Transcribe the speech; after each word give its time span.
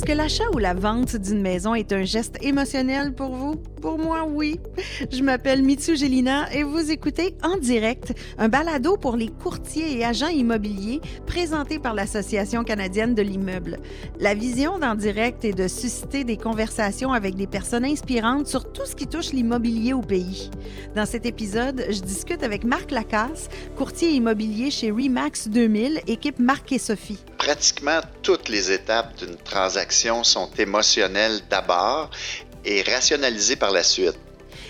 Est-ce 0.00 0.06
que 0.06 0.16
l'achat 0.16 0.44
ou 0.54 0.58
la 0.58 0.72
vente 0.72 1.14
d'une 1.16 1.42
maison 1.42 1.74
est 1.74 1.92
un 1.92 2.04
geste 2.04 2.42
émotionnel 2.42 3.14
pour 3.14 3.36
vous? 3.36 3.56
Pour 3.80 3.98
moi, 3.98 4.26
oui. 4.28 4.60
Je 5.10 5.22
m'appelle 5.22 5.62
Mitsu 5.62 5.96
Gelina 5.96 6.52
et 6.52 6.64
vous 6.64 6.90
écoutez 6.90 7.34
En 7.42 7.56
direct, 7.56 8.12
un 8.36 8.48
balado 8.48 8.98
pour 8.98 9.16
les 9.16 9.28
courtiers 9.28 9.96
et 9.98 10.04
agents 10.04 10.28
immobiliers 10.28 11.00
présenté 11.26 11.78
par 11.78 11.94
l'Association 11.94 12.62
canadienne 12.62 13.14
de 13.14 13.22
l'immeuble. 13.22 13.78
La 14.18 14.34
vision 14.34 14.78
d'En 14.78 14.94
direct 14.94 15.46
est 15.46 15.54
de 15.54 15.66
susciter 15.66 16.24
des 16.24 16.36
conversations 16.36 17.12
avec 17.12 17.36
des 17.36 17.46
personnes 17.46 17.86
inspirantes 17.86 18.48
sur 18.48 18.70
tout 18.70 18.84
ce 18.84 18.94
qui 18.94 19.06
touche 19.06 19.32
l'immobilier 19.32 19.94
au 19.94 20.02
pays. 20.02 20.50
Dans 20.94 21.06
cet 21.06 21.24
épisode, 21.24 21.86
je 21.88 22.00
discute 22.00 22.42
avec 22.42 22.64
Marc 22.64 22.90
Lacasse, 22.90 23.48
courtier 23.76 24.10
immobilier 24.10 24.70
chez 24.70 24.90
Remax 24.90 25.48
2000, 25.48 26.02
équipe 26.06 26.38
Marc 26.38 26.72
et 26.72 26.78
Sophie. 26.78 27.18
Pratiquement 27.38 28.00
toutes 28.22 28.50
les 28.50 28.70
étapes 28.72 29.16
d'une 29.18 29.36
transaction 29.36 30.22
sont 30.22 30.50
émotionnelles 30.58 31.40
d'abord 31.48 32.10
et 32.64 32.82
rationalisées 32.82 33.56
par 33.56 33.72
la 33.72 33.82
suite. 33.82 34.18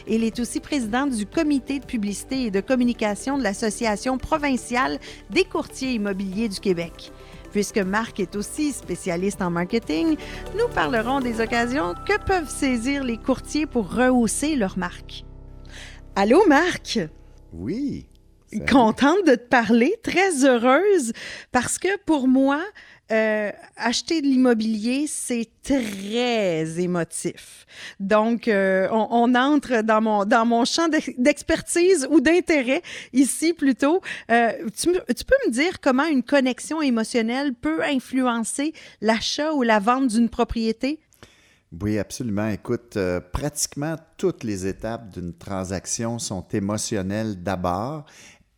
Il 0.07 0.25
est 0.25 0.39
aussi 0.41 0.61
président 0.61 1.07
du 1.07 1.27
comité 1.27 1.79
de 1.79 1.85
publicité 1.85 2.45
et 2.45 2.51
de 2.51 2.61
communication 2.61 3.39
de 3.39 3.43
l'Association 3.43 4.19
provinciale 4.19 4.99
des 5.31 5.45
courtiers 5.45 5.93
immobiliers 5.93 6.49
du 6.49 6.61
Québec. 6.61 7.13
Puisque 7.53 7.79
Marc 7.79 8.21
est 8.21 8.37
aussi 8.37 8.73
spécialiste 8.73 9.43
en 9.43 9.51
marketing, 9.51 10.17
nous 10.57 10.69
parlerons 10.69 11.21
des 11.21 11.41
occasions 11.41 11.95
que 12.07 12.19
peuvent 12.25 12.49
saisir 12.49 13.03
les 13.03 13.19
courtiers 13.19 13.67
pour 13.67 13.93
rehausser 13.93 14.55
leur 14.55 14.79
marque. 14.79 15.25
Allô, 16.15 16.47
Marc? 16.47 16.99
Oui. 17.53 18.07
Salut. 18.53 18.65
Contente 18.67 19.27
de 19.27 19.37
te 19.37 19.49
parler, 19.49 19.95
très 20.03 20.45
heureuse, 20.45 21.13
parce 21.53 21.79
que 21.79 21.97
pour 22.05 22.27
moi, 22.27 22.61
euh, 23.11 23.51
acheter 23.77 24.23
de 24.23 24.27
l'immobilier, 24.27 25.07
c'est 25.09 25.49
très 25.65 26.81
émotif. 26.81 27.67
Donc, 27.99 28.47
euh, 28.47 28.89
on, 28.93 29.35
entre 29.35 29.83
dans 29.83 30.01
mon, 30.01 30.25
dans 30.25 30.47
mon 30.47 30.65
champ 30.65 30.89
d'expertise 31.19 32.07
ou 32.11 32.21
d'intérêt 32.21 32.83
ici 33.13 33.53
plutôt. 33.53 34.01
Euh, 34.31 34.53
tu, 34.77 34.93
tu, 34.93 35.25
peux 35.25 35.35
me 35.47 35.51
dire 35.51 35.81
comment 35.81 36.07
une 36.07 36.23
connexion 36.23 36.81
émotionnelle 36.83 37.53
peut 37.55 37.83
influencer 37.83 38.75
l'achat 39.01 39.55
ou 39.55 39.63
la 39.63 39.81
vente 39.81 40.09
d'une 40.09 40.29
propriété? 40.29 41.01
Oui, 41.81 41.99
absolument. 41.99 42.49
Écoute, 42.49 42.97
pratiquement 43.33 43.97
toutes 44.19 44.45
les 44.45 44.67
étapes 44.67 45.11
d'une 45.11 45.33
transaction 45.33 46.19
sont 46.19 46.47
émotionnelles 46.53 47.43
d'abord 47.43 48.05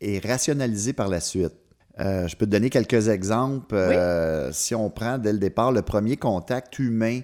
et 0.01 0.19
rationalisées 0.19 0.93
par 0.93 1.09
la 1.09 1.21
suite. 1.21 1.62
Euh, 2.01 2.27
je 2.27 2.37
peux 2.37 2.47
te 2.47 2.51
donner 2.51 2.71
quelques 2.71 3.09
exemples. 3.09 3.75
Euh, 3.75 4.49
oui. 4.49 4.55
Si 4.55 4.75
on 4.75 4.91
prend 4.91 5.19
dès 5.19 5.33
le 5.33 5.39
départ 5.39 5.73
le 5.73 5.83
premier 5.83 6.17
contact 6.17 6.79
humain 6.79 7.21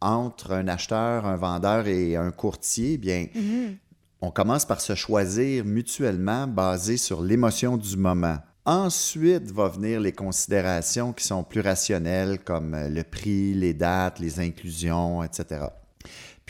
entre 0.00 0.52
un 0.52 0.68
acheteur, 0.68 1.26
un 1.26 1.36
vendeur 1.36 1.86
et 1.86 2.16
un 2.16 2.30
courtier, 2.30 2.98
bien, 2.98 3.26
mm 3.34 3.40
-hmm. 3.40 3.76
on 4.22 4.30
commence 4.30 4.64
par 4.64 4.80
se 4.80 4.94
choisir 4.94 5.64
mutuellement 5.64 6.46
basé 6.46 6.96
sur 6.96 7.22
l'émotion 7.22 7.76
du 7.76 7.96
moment. 7.96 8.38
Ensuite 8.64 9.50
va 9.52 9.68
venir 9.68 10.00
les 10.00 10.12
considérations 10.12 11.12
qui 11.12 11.24
sont 11.24 11.44
plus 11.44 11.60
rationnelles 11.60 12.38
comme 12.38 12.76
le 12.76 13.02
prix, 13.02 13.54
les 13.54 13.74
dates, 13.74 14.18
les 14.18 14.38
inclusions, 14.38 15.22
etc. 15.24 15.66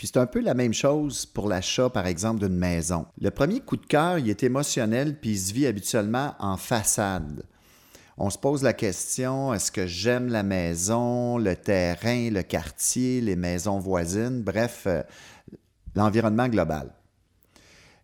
Puis 0.00 0.06
c'est 0.06 0.18
un 0.18 0.26
peu 0.26 0.40
la 0.40 0.54
même 0.54 0.72
chose 0.72 1.26
pour 1.26 1.46
l'achat, 1.46 1.90
par 1.90 2.06
exemple, 2.06 2.40
d'une 2.40 2.56
maison. 2.56 3.04
Le 3.20 3.30
premier 3.30 3.60
coup 3.60 3.76
de 3.76 3.84
cœur, 3.84 4.18
il 4.18 4.30
est 4.30 4.42
émotionnel, 4.42 5.18
puis 5.20 5.32
il 5.32 5.38
se 5.38 5.52
vit 5.52 5.66
habituellement 5.66 6.34
en 6.38 6.56
façade. 6.56 7.42
On 8.22 8.28
se 8.28 8.36
pose 8.36 8.62
la 8.62 8.74
question, 8.74 9.54
est-ce 9.54 9.72
que 9.72 9.86
j'aime 9.86 10.28
la 10.28 10.42
maison, 10.42 11.38
le 11.38 11.56
terrain, 11.56 12.28
le 12.28 12.42
quartier, 12.42 13.22
les 13.22 13.34
maisons 13.34 13.78
voisines, 13.78 14.42
bref, 14.42 14.82
euh, 14.86 15.02
l'environnement 15.96 16.46
global. 16.46 16.90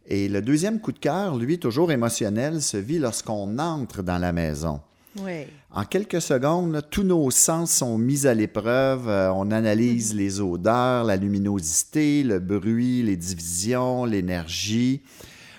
Et 0.07 0.31
le 0.31 0.41
deuxième 0.41 0.81
coup 0.81 0.93
de 0.93 0.99
cœur, 0.99 1.37
lui, 1.37 1.59
toujours 1.59 1.93
émotionnel, 1.93 2.63
se 2.63 2.79
vit 2.79 2.99
lorsqu'on 2.99 3.59
entre 3.59 4.03
dans 4.03 4.17
la 4.17 4.33
maison. 4.33 4.81
Oui. 5.21 5.49
En 5.71 5.85
quelques 5.85 6.23
secondes, 6.23 6.81
tous 6.91 7.03
nos 7.03 7.31
sens 7.31 7.71
sont 7.71 7.99
mis 7.99 8.27
à 8.27 8.33
l'épreuve. 8.33 9.11
Euh, 9.11 9.31
on 9.35 9.51
analyse 9.51 10.15
mmh. 10.15 10.17
les 10.17 10.41
odeurs, 10.41 11.05
la 11.05 11.17
luminosité, 11.17 12.23
le 12.23 12.39
bruit, 12.39 13.03
les 13.03 13.17
divisions, 13.17 14.07
l'énergie. 14.07 15.03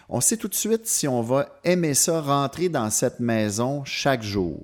On 0.09 0.21
sait 0.21 0.37
tout 0.37 0.47
de 0.47 0.55
suite 0.55 0.87
si 0.87 1.07
on 1.07 1.21
va 1.21 1.59
aimer 1.63 1.93
ça, 1.93 2.21
rentrer 2.21 2.69
dans 2.69 2.89
cette 2.89 3.19
maison 3.19 3.83
chaque 3.83 4.23
jour. 4.23 4.63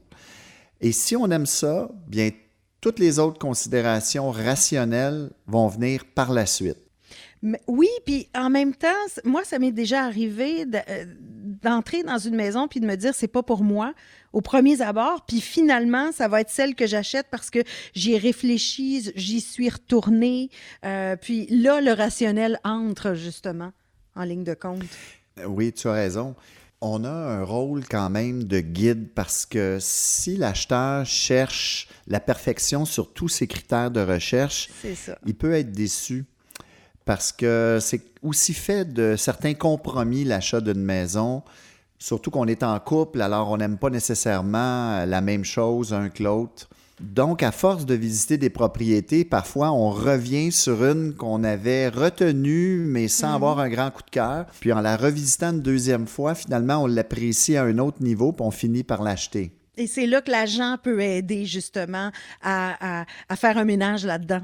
Et 0.79 0.91
si 0.91 1.15
on 1.15 1.29
aime 1.31 1.45
ça, 1.45 1.89
bien, 2.07 2.29
toutes 2.79 2.99
les 2.99 3.19
autres 3.19 3.39
considérations 3.39 4.31
rationnelles 4.31 5.31
vont 5.47 5.67
venir 5.67 6.05
par 6.05 6.31
la 6.31 6.45
suite. 6.45 6.77
Oui, 7.67 7.89
puis 8.05 8.29
en 8.35 8.49
même 8.49 8.73
temps, 8.73 8.87
moi, 9.25 9.43
ça 9.43 9.59
m'est 9.59 9.73
déjà 9.73 10.03
arrivé 10.03 10.65
euh, 10.65 11.05
d'entrer 11.61 12.03
dans 12.03 12.17
une 12.17 12.35
maison 12.35 12.69
puis 12.69 12.79
de 12.79 12.85
me 12.85 12.95
dire 12.95 13.13
c'est 13.13 13.27
pas 13.27 13.43
pour 13.43 13.63
moi 13.63 13.93
au 14.31 14.39
premier 14.39 14.81
abord, 14.81 15.25
puis 15.25 15.41
finalement, 15.41 16.11
ça 16.11 16.27
va 16.27 16.41
être 16.41 16.49
celle 16.49 16.73
que 16.73 16.87
j'achète 16.87 17.27
parce 17.29 17.49
que 17.49 17.59
j'y 17.93 18.13
ai 18.13 18.17
réfléchi, 18.17 19.11
j'y 19.15 19.41
suis 19.41 19.69
retournée. 19.69 20.49
Euh, 20.85 21.15
puis 21.17 21.45
là, 21.47 21.81
le 21.81 21.91
rationnel 21.91 22.59
entre 22.63 23.13
justement 23.13 23.73
en 24.15 24.23
ligne 24.23 24.43
de 24.43 24.53
compte. 24.53 24.83
Oui, 25.45 25.73
tu 25.73 25.87
as 25.87 25.93
raison. 25.93 26.35
On 26.81 27.05
a 27.05 27.09
un 27.09 27.43
rôle 27.43 27.85
quand 27.89 28.09
même 28.09 28.43
de 28.43 28.59
guide 28.59 29.09
parce 29.15 29.45
que 29.45 29.77
si 29.79 30.35
l'acheteur 30.35 31.05
cherche 31.05 31.87
la 32.07 32.19
perfection 32.19 32.83
sur 32.83 33.13
tous 33.13 33.29
ses 33.29 33.47
critères 33.47 33.89
de 33.89 34.01
recherche, 34.01 34.69
il 35.25 35.35
peut 35.35 35.53
être 35.53 35.71
déçu 35.71 36.25
parce 37.05 37.31
que 37.31 37.79
c'est 37.81 38.01
aussi 38.21 38.53
fait 38.53 38.85
de 38.85 39.15
certains 39.17 39.53
compromis 39.53 40.23
l'achat 40.23 40.61
d'une 40.61 40.83
maison, 40.83 41.43
surtout 41.99 42.31
qu'on 42.31 42.47
est 42.47 42.63
en 42.63 42.79
couple, 42.79 43.21
alors 43.21 43.49
on 43.49 43.57
n'aime 43.57 43.77
pas 43.77 43.89
nécessairement 43.89 45.05
la 45.05 45.21
même 45.21 45.43
chose 45.43 45.93
un 45.93 46.09
que 46.09 46.23
l'autre. 46.23 46.69
Donc, 47.01 47.43
à 47.43 47.51
force 47.51 47.85
de 47.85 47.95
visiter 47.95 48.37
des 48.37 48.49
propriétés, 48.49 49.25
parfois 49.25 49.71
on 49.71 49.89
revient 49.89 50.51
sur 50.51 50.85
une 50.85 51.13
qu'on 51.13 51.43
avait 51.43 51.89
retenue, 51.89 52.85
mais 52.85 53.07
sans 53.07 53.31
mmh. 53.31 53.35
avoir 53.35 53.59
un 53.59 53.69
grand 53.69 53.91
coup 53.91 54.03
de 54.03 54.09
cœur. 54.09 54.45
Puis 54.59 54.71
en 54.71 54.81
la 54.81 54.95
revisitant 54.95 55.51
une 55.51 55.61
deuxième 55.61 56.07
fois, 56.07 56.35
finalement, 56.35 56.83
on 56.83 56.87
l'apprécie 56.87 57.57
à 57.57 57.63
un 57.63 57.77
autre 57.79 58.01
niveau, 58.01 58.31
puis 58.31 58.45
on 58.45 58.51
finit 58.51 58.83
par 58.83 59.01
l'acheter. 59.01 59.51
Et 59.75 59.87
c'est 59.87 60.05
là 60.05 60.21
que 60.21 60.29
l'agent 60.29 60.77
peut 60.81 61.01
aider 61.01 61.45
justement 61.45 62.11
à, 62.43 63.01
à, 63.01 63.05
à 63.27 63.35
faire 63.35 63.57
un 63.57 63.65
ménage 63.65 64.05
là-dedans. 64.05 64.41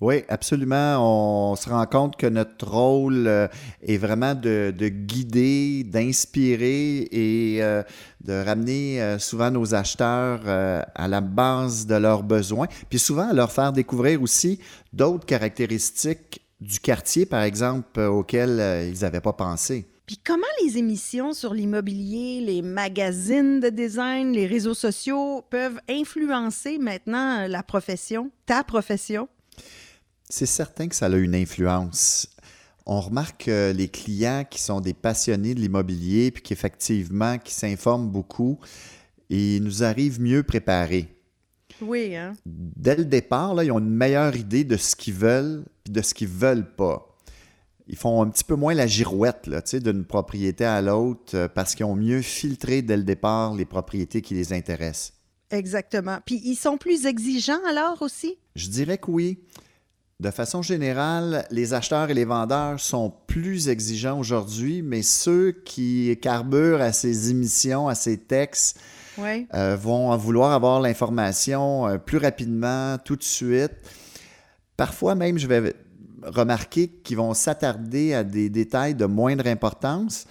Oui, 0.00 0.24
absolument. 0.28 1.52
On 1.52 1.56
se 1.56 1.68
rend 1.68 1.84
compte 1.86 2.16
que 2.16 2.26
notre 2.26 2.68
rôle 2.68 3.26
euh, 3.26 3.48
est 3.82 3.98
vraiment 3.98 4.34
de, 4.34 4.74
de 4.76 4.88
guider, 4.88 5.84
d'inspirer 5.84 7.08
et 7.12 7.62
euh, 7.62 7.82
de 8.22 8.32
ramener 8.32 9.02
euh, 9.02 9.18
souvent 9.18 9.50
nos 9.50 9.74
acheteurs 9.74 10.40
à 10.46 11.08
la 11.08 11.20
base 11.20 11.86
de 11.86 11.96
leurs 11.96 12.22
besoins, 12.22 12.66
puis 12.88 12.98
souvent 12.98 13.28
à 13.28 13.32
leur 13.32 13.52
faire 13.52 13.72
découvrir 13.72 14.22
aussi 14.22 14.58
d'autres 14.92 15.26
caractéristiques 15.26 16.40
du 16.60 16.78
quartier, 16.78 17.26
par 17.26 17.42
exemple, 17.42 18.00
auxquelles 18.00 18.90
ils 18.92 19.00
n'avaient 19.00 19.20
pas 19.20 19.32
pensé. 19.32 19.86
Puis 20.06 20.18
comment 20.24 20.42
les 20.62 20.76
émissions 20.76 21.32
sur 21.32 21.54
l'immobilier, 21.54 22.40
les 22.40 22.62
magazines 22.62 23.60
de 23.60 23.68
design, 23.68 24.32
les 24.32 24.46
réseaux 24.46 24.74
sociaux 24.74 25.44
peuvent 25.50 25.80
influencer 25.88 26.78
maintenant 26.78 27.46
la 27.46 27.62
profession, 27.62 28.30
ta 28.44 28.64
profession? 28.64 29.28
C'est 30.30 30.46
certain 30.46 30.88
que 30.88 30.94
ça 30.94 31.06
a 31.06 31.16
une 31.16 31.34
influence. 31.34 32.28
On 32.86 33.00
remarque 33.00 33.44
que 33.44 33.72
les 33.72 33.88
clients 33.88 34.44
qui 34.48 34.60
sont 34.60 34.80
des 34.80 34.94
passionnés 34.94 35.54
de 35.54 35.60
l'immobilier, 35.60 36.30
puis 36.30 36.42
qu'effectivement, 36.42 37.38
qui 37.38 37.52
s'informent 37.52 38.08
beaucoup, 38.08 38.58
ils 39.28 39.62
nous 39.62 39.82
arrivent 39.82 40.20
mieux 40.20 40.42
préparés. 40.42 41.08
Oui, 41.82 42.16
hein? 42.16 42.34
Dès 42.46 42.96
le 42.96 43.04
départ, 43.04 43.54
là, 43.54 43.64
ils 43.64 43.72
ont 43.72 43.78
une 43.78 43.90
meilleure 43.90 44.36
idée 44.36 44.64
de 44.64 44.76
ce 44.76 44.96
qu'ils 44.96 45.14
veulent 45.14 45.64
puis 45.84 45.92
de 45.92 46.02
ce 46.02 46.14
qu'ils 46.14 46.28
veulent 46.28 46.74
pas. 46.74 47.06
Ils 47.88 47.96
font 47.96 48.22
un 48.22 48.28
petit 48.28 48.44
peu 48.44 48.54
moins 48.54 48.74
la 48.74 48.86
girouette 48.86 49.48
d'une 49.72 50.04
propriété 50.04 50.64
à 50.64 50.80
l'autre 50.80 51.36
euh, 51.36 51.48
parce 51.48 51.74
qu'ils 51.74 51.86
ont 51.86 51.96
mieux 51.96 52.22
filtré 52.22 52.82
dès 52.82 52.96
le 52.96 53.02
départ 53.02 53.54
les 53.54 53.64
propriétés 53.64 54.22
qui 54.22 54.34
les 54.34 54.52
intéressent. 54.52 55.14
Exactement. 55.50 56.18
Puis 56.24 56.40
ils 56.44 56.54
sont 56.54 56.78
plus 56.78 57.06
exigeants 57.06 57.64
alors 57.68 58.00
aussi? 58.02 58.38
Je 58.54 58.68
dirais 58.68 58.98
que 58.98 59.10
oui. 59.10 59.40
De 60.20 60.30
façon 60.30 60.60
générale, 60.60 61.46
les 61.50 61.72
acheteurs 61.72 62.10
et 62.10 62.14
les 62.14 62.26
vendeurs 62.26 62.78
sont 62.78 63.10
plus 63.26 63.70
exigeants 63.70 64.18
aujourd'hui, 64.18 64.82
mais 64.82 65.00
ceux 65.00 65.50
qui 65.64 66.14
carburent 66.20 66.82
à 66.82 66.92
ces 66.92 67.30
émissions, 67.30 67.88
à 67.88 67.94
ces 67.94 68.18
textes, 68.18 68.78
euh, 69.18 69.76
vont 69.80 70.14
vouloir 70.18 70.52
avoir 70.52 70.82
l'information 70.82 71.88
euh, 71.88 71.96
plus 71.96 72.18
rapidement, 72.18 72.98
tout 73.02 73.16
de 73.16 73.22
suite. 73.22 73.72
Parfois 74.76 75.14
même, 75.14 75.38
je 75.38 75.46
vais 75.46 75.74
remarquer 76.22 76.88
qu'ils 76.88 77.16
vont 77.16 77.32
s'attarder 77.32 78.12
à 78.12 78.22
des 78.22 78.50
détails 78.50 78.94
de 78.94 79.06
moindre 79.06 79.46
importance, 79.46 80.26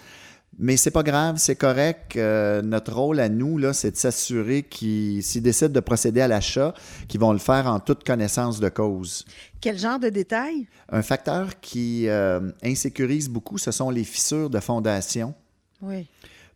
Mais 0.61 0.75
c'est 0.75 0.91
pas 0.91 1.03
grave, 1.03 1.37
c'est 1.37 1.55
correct. 1.55 2.17
Euh, 2.17 2.61
notre 2.61 2.93
rôle 2.93 3.21
à 3.21 3.29
nous, 3.29 3.57
là, 3.57 3.71
c'est 3.71 3.91
de 3.91 3.95
s'assurer 3.95 4.63
qu'ils, 4.63 5.23
s'ils 5.23 5.41
décident 5.41 5.71
de 5.71 5.79
procéder 5.79 6.19
à 6.19 6.27
l'achat, 6.27 6.73
qu'ils 7.07 7.21
vont 7.21 7.31
le 7.31 7.39
faire 7.39 7.65
en 7.67 7.79
toute 7.79 8.03
connaissance 8.03 8.59
de 8.59 8.67
cause. 8.67 9.23
Quel 9.61 9.79
genre 9.79 9.99
de 9.99 10.09
détails? 10.09 10.67
Un 10.89 11.01
facteur 11.01 11.61
qui 11.61 12.09
euh, 12.09 12.51
insécurise 12.61 13.29
beaucoup, 13.29 13.57
ce 13.57 13.71
sont 13.71 13.89
les 13.89 14.03
fissures 14.03 14.49
de 14.49 14.59
fondation. 14.59 15.33
Oui. 15.81 16.07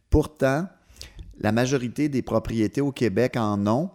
Pourtant, 0.10 0.68
la 1.40 1.54
majorité 1.54 2.10
des 2.10 2.22
propriétés 2.22 2.82
au 2.82 2.92
Québec 2.92 3.38
en 3.38 3.66
ont. 3.68 3.90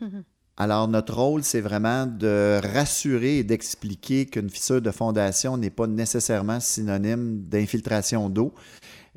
Alors, 0.56 0.86
notre 0.88 1.14
rôle, 1.14 1.44
c'est 1.44 1.60
vraiment 1.60 2.06
de 2.06 2.60
rassurer 2.62 3.38
et 3.38 3.44
d'expliquer 3.44 4.26
qu'une 4.26 4.50
fissure 4.50 4.80
de 4.80 4.90
fondation 4.90 5.56
n'est 5.56 5.70
pas 5.70 5.86
nécessairement 5.86 6.60
synonyme 6.60 7.40
d'infiltration 7.48 8.28
d'eau. 8.28 8.52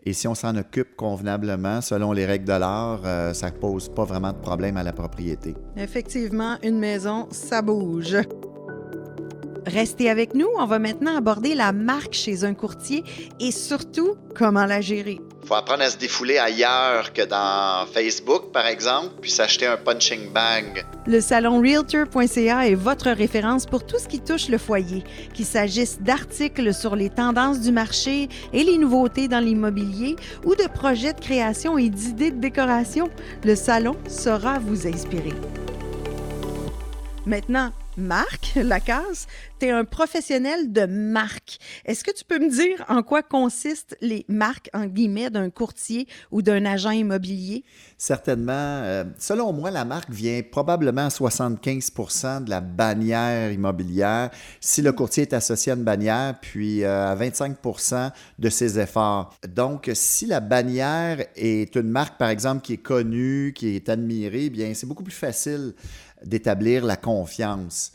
Et 0.06 0.14
si 0.14 0.28
on 0.28 0.36
s'en 0.36 0.56
occupe 0.56 0.96
convenablement, 0.96 1.82
selon 1.82 2.14
les 2.14 2.26
règles 2.26 2.46
de 2.46 2.54
l'art, 2.54 3.02
euh, 3.06 3.34
ça 3.34 3.50
ne 3.52 3.56
pose 3.56 3.90
pas 3.90 4.06
vraiment 4.06 4.32
de 4.32 4.38
problème 4.38 4.78
à 4.78 4.84
la 4.84 4.94
propriété. 4.94 5.56
Effectivement, 5.76 6.58
une 6.64 6.80
maison, 6.80 7.28
ça 7.32 7.62
bouge. 7.62 8.18
Restez 9.66 10.10
avec 10.10 10.34
nous, 10.34 10.48
on 10.58 10.66
va 10.66 10.80
maintenant 10.80 11.18
aborder 11.18 11.54
la 11.54 11.74
marque 11.74 12.14
chez 12.14 12.46
un 12.46 12.54
courtier 12.54 13.04
et 13.42 13.52
surtout 13.52 14.16
comment 14.34 14.66
la 14.66 14.80
gérer. 14.80 15.20
Faut 15.48 15.56
apprendre 15.56 15.84
à 15.84 15.90
se 15.90 15.96
défouler 15.96 16.38
ailleurs 16.38 17.14
que 17.14 17.22
dans 17.22 17.86
Facebook, 17.94 18.52
par 18.52 18.66
exemple, 18.66 19.14
puis 19.22 19.32
s'acheter 19.32 19.66
un 19.66 19.78
punching 19.78 20.34
bag. 20.34 20.86
Le 21.06 21.22
salon 21.22 21.62
realtor.ca 21.62 22.68
est 22.68 22.76
votre 22.76 23.10
référence 23.12 23.66
pour 23.66 23.86
tout 23.86 23.98
ce 23.98 24.10
qui 24.10 24.20
touche 24.20 24.50
le 24.50 24.58
foyer, 24.58 25.06
qu'il 25.34 25.46
s'agisse 25.46 26.02
d'articles 26.02 26.74
sur 26.74 26.98
les 26.98 27.10
tendances 27.10 27.62
du 27.62 27.72
marché 27.72 28.28
et 28.52 28.66
les 28.66 28.78
nouveautés 28.78 29.30
dans 29.30 29.40
l'immobilier 29.40 30.18
ou 30.44 30.54
de 30.54 30.68
projets 30.68 31.14
de 31.14 31.22
création 31.22 31.78
et 31.78 31.88
d'idées 31.88 32.32
de 32.32 32.42
décoration. 32.42 33.10
Le 33.46 33.56
salon 33.56 33.96
saura 34.10 34.60
vous 34.60 34.86
inspirer. 34.86 35.34
Maintenant, 37.26 37.72
Marc 37.98 38.54
Lacasse, 38.56 39.26
tu 39.60 39.66
es 39.66 39.72
un 39.72 39.84
professionnel 39.84 40.72
de 40.72 40.86
marque. 40.86 41.58
Est-ce 41.84 42.04
que 42.04 42.12
tu 42.12 42.24
peux 42.24 42.38
me 42.38 42.50
dire 42.50 42.86
en 42.90 43.02
quoi 43.02 43.24
consistent 43.24 43.98
les 44.02 44.24
marques, 44.30 44.70
en 44.74 44.86
guillemets, 44.86 45.32
d'un 45.32 45.50
courtier 45.50 46.08
ou 46.32 46.44
d'un 46.44 46.64
agent 46.66 46.92
immobilier? 46.92 47.64
Certainement. 47.98 48.54
Euh, 48.54 49.04
selon 49.18 49.52
moi, 49.52 49.72
la 49.72 49.84
marque 49.84 50.12
vient 50.12 50.42
probablement 50.44 51.08
à 51.08 51.10
75 51.10 51.92
de 52.46 52.50
la 52.52 52.62
bannière 52.62 53.52
immobilière 53.52 54.30
si 54.62 54.84
le 54.84 54.92
courtier 54.92 55.24
est 55.24 55.34
associé 55.34 55.72
à 55.72 55.76
une 55.76 55.84
bannière, 55.84 56.36
puis 56.40 56.84
euh, 56.84 57.12
à 57.12 57.16
25 57.16 57.58
de 58.38 58.50
ses 58.50 58.78
efforts. 58.78 59.36
Donc, 59.48 59.90
si 59.96 60.28
la 60.28 60.40
bannière 60.40 61.26
est 61.36 61.76
une 61.76 61.90
marque, 61.90 62.20
par 62.20 62.30
exemple, 62.30 62.62
qui 62.62 62.74
est 62.74 62.78
connue, 62.78 63.54
qui 63.56 63.76
est 63.76 63.90
admirée, 63.90 64.52
bien, 64.52 64.74
c'est 64.76 64.86
beaucoup 64.86 65.04
plus 65.04 65.12
facile 65.12 65.74
d'établir 66.26 66.86
la 66.86 66.96
confiance. 66.96 67.92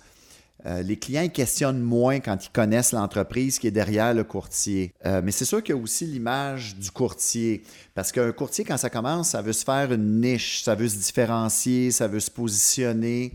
Euh, 0.65 0.83
les 0.83 0.97
clients 0.97 1.29
questionnent 1.29 1.81
moins 1.81 2.21
quand 2.21 2.47
ils 2.47 2.51
connaissent 2.51 2.93
l'entreprise 2.93 3.59
qui 3.59 3.67
est 3.67 3.73
derrière 3.73 4.15
le 4.15 4.23
courtier. 4.23 4.93
Euh, 5.07 5.21
mais 5.25 5.33
c'est 5.33 5.45
sûr 5.45 5.63
qu'il 5.63 5.75
y 5.75 5.79
a 5.79 5.81
aussi 5.81 6.07
l'image 6.07 6.77
du 6.77 6.91
courtier. 6.91 7.65
Parce 7.95 8.13
qu'un 8.13 8.31
courtier, 8.31 8.65
quand 8.65 8.77
ça 8.77 8.89
commence, 8.89 9.31
ça 9.31 9.43
veut 9.43 9.53
se 9.53 9.65
faire 9.65 9.93
une 9.93 10.21
niche, 10.21 10.63
ça 10.63 10.77
veut 10.77 10.89
se 10.89 10.97
différencier, 10.97 11.91
ça 11.91 12.07
veut 12.07 12.21
se 12.21 12.31
positionner. 12.31 13.33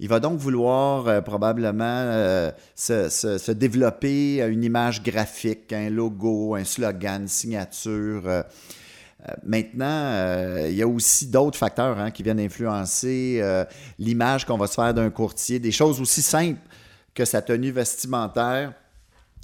Il 0.00 0.08
va 0.08 0.20
donc 0.20 0.38
vouloir 0.38 1.08
euh, 1.08 1.20
probablement 1.22 2.50
se, 2.74 3.08
se, 3.08 3.52
développer 3.52 4.42
une 4.42 4.64
image 4.64 5.02
graphique, 5.02 5.72
un 5.72 5.88
logo, 5.88 6.54
un 6.54 6.64
slogan, 6.64 7.22
une 7.22 7.28
signature. 7.28 8.44
Euh, 9.28 9.32
maintenant, 9.42 9.86
euh, 9.86 10.68
il 10.70 10.76
y 10.76 10.82
a 10.82 10.88
aussi 10.88 11.26
d'autres 11.26 11.58
facteurs 11.58 11.98
hein, 11.98 12.10
qui 12.10 12.22
viennent 12.22 12.40
influencer 12.40 13.38
euh, 13.40 13.64
l'image 13.98 14.46
qu'on 14.46 14.56
va 14.56 14.66
se 14.66 14.74
faire 14.74 14.94
d'un 14.94 15.10
courtier, 15.10 15.58
des 15.58 15.72
choses 15.72 16.00
aussi 16.00 16.22
simples 16.22 16.60
que 17.14 17.24
sa 17.24 17.42
tenue 17.42 17.70
vestimentaire 17.70 18.72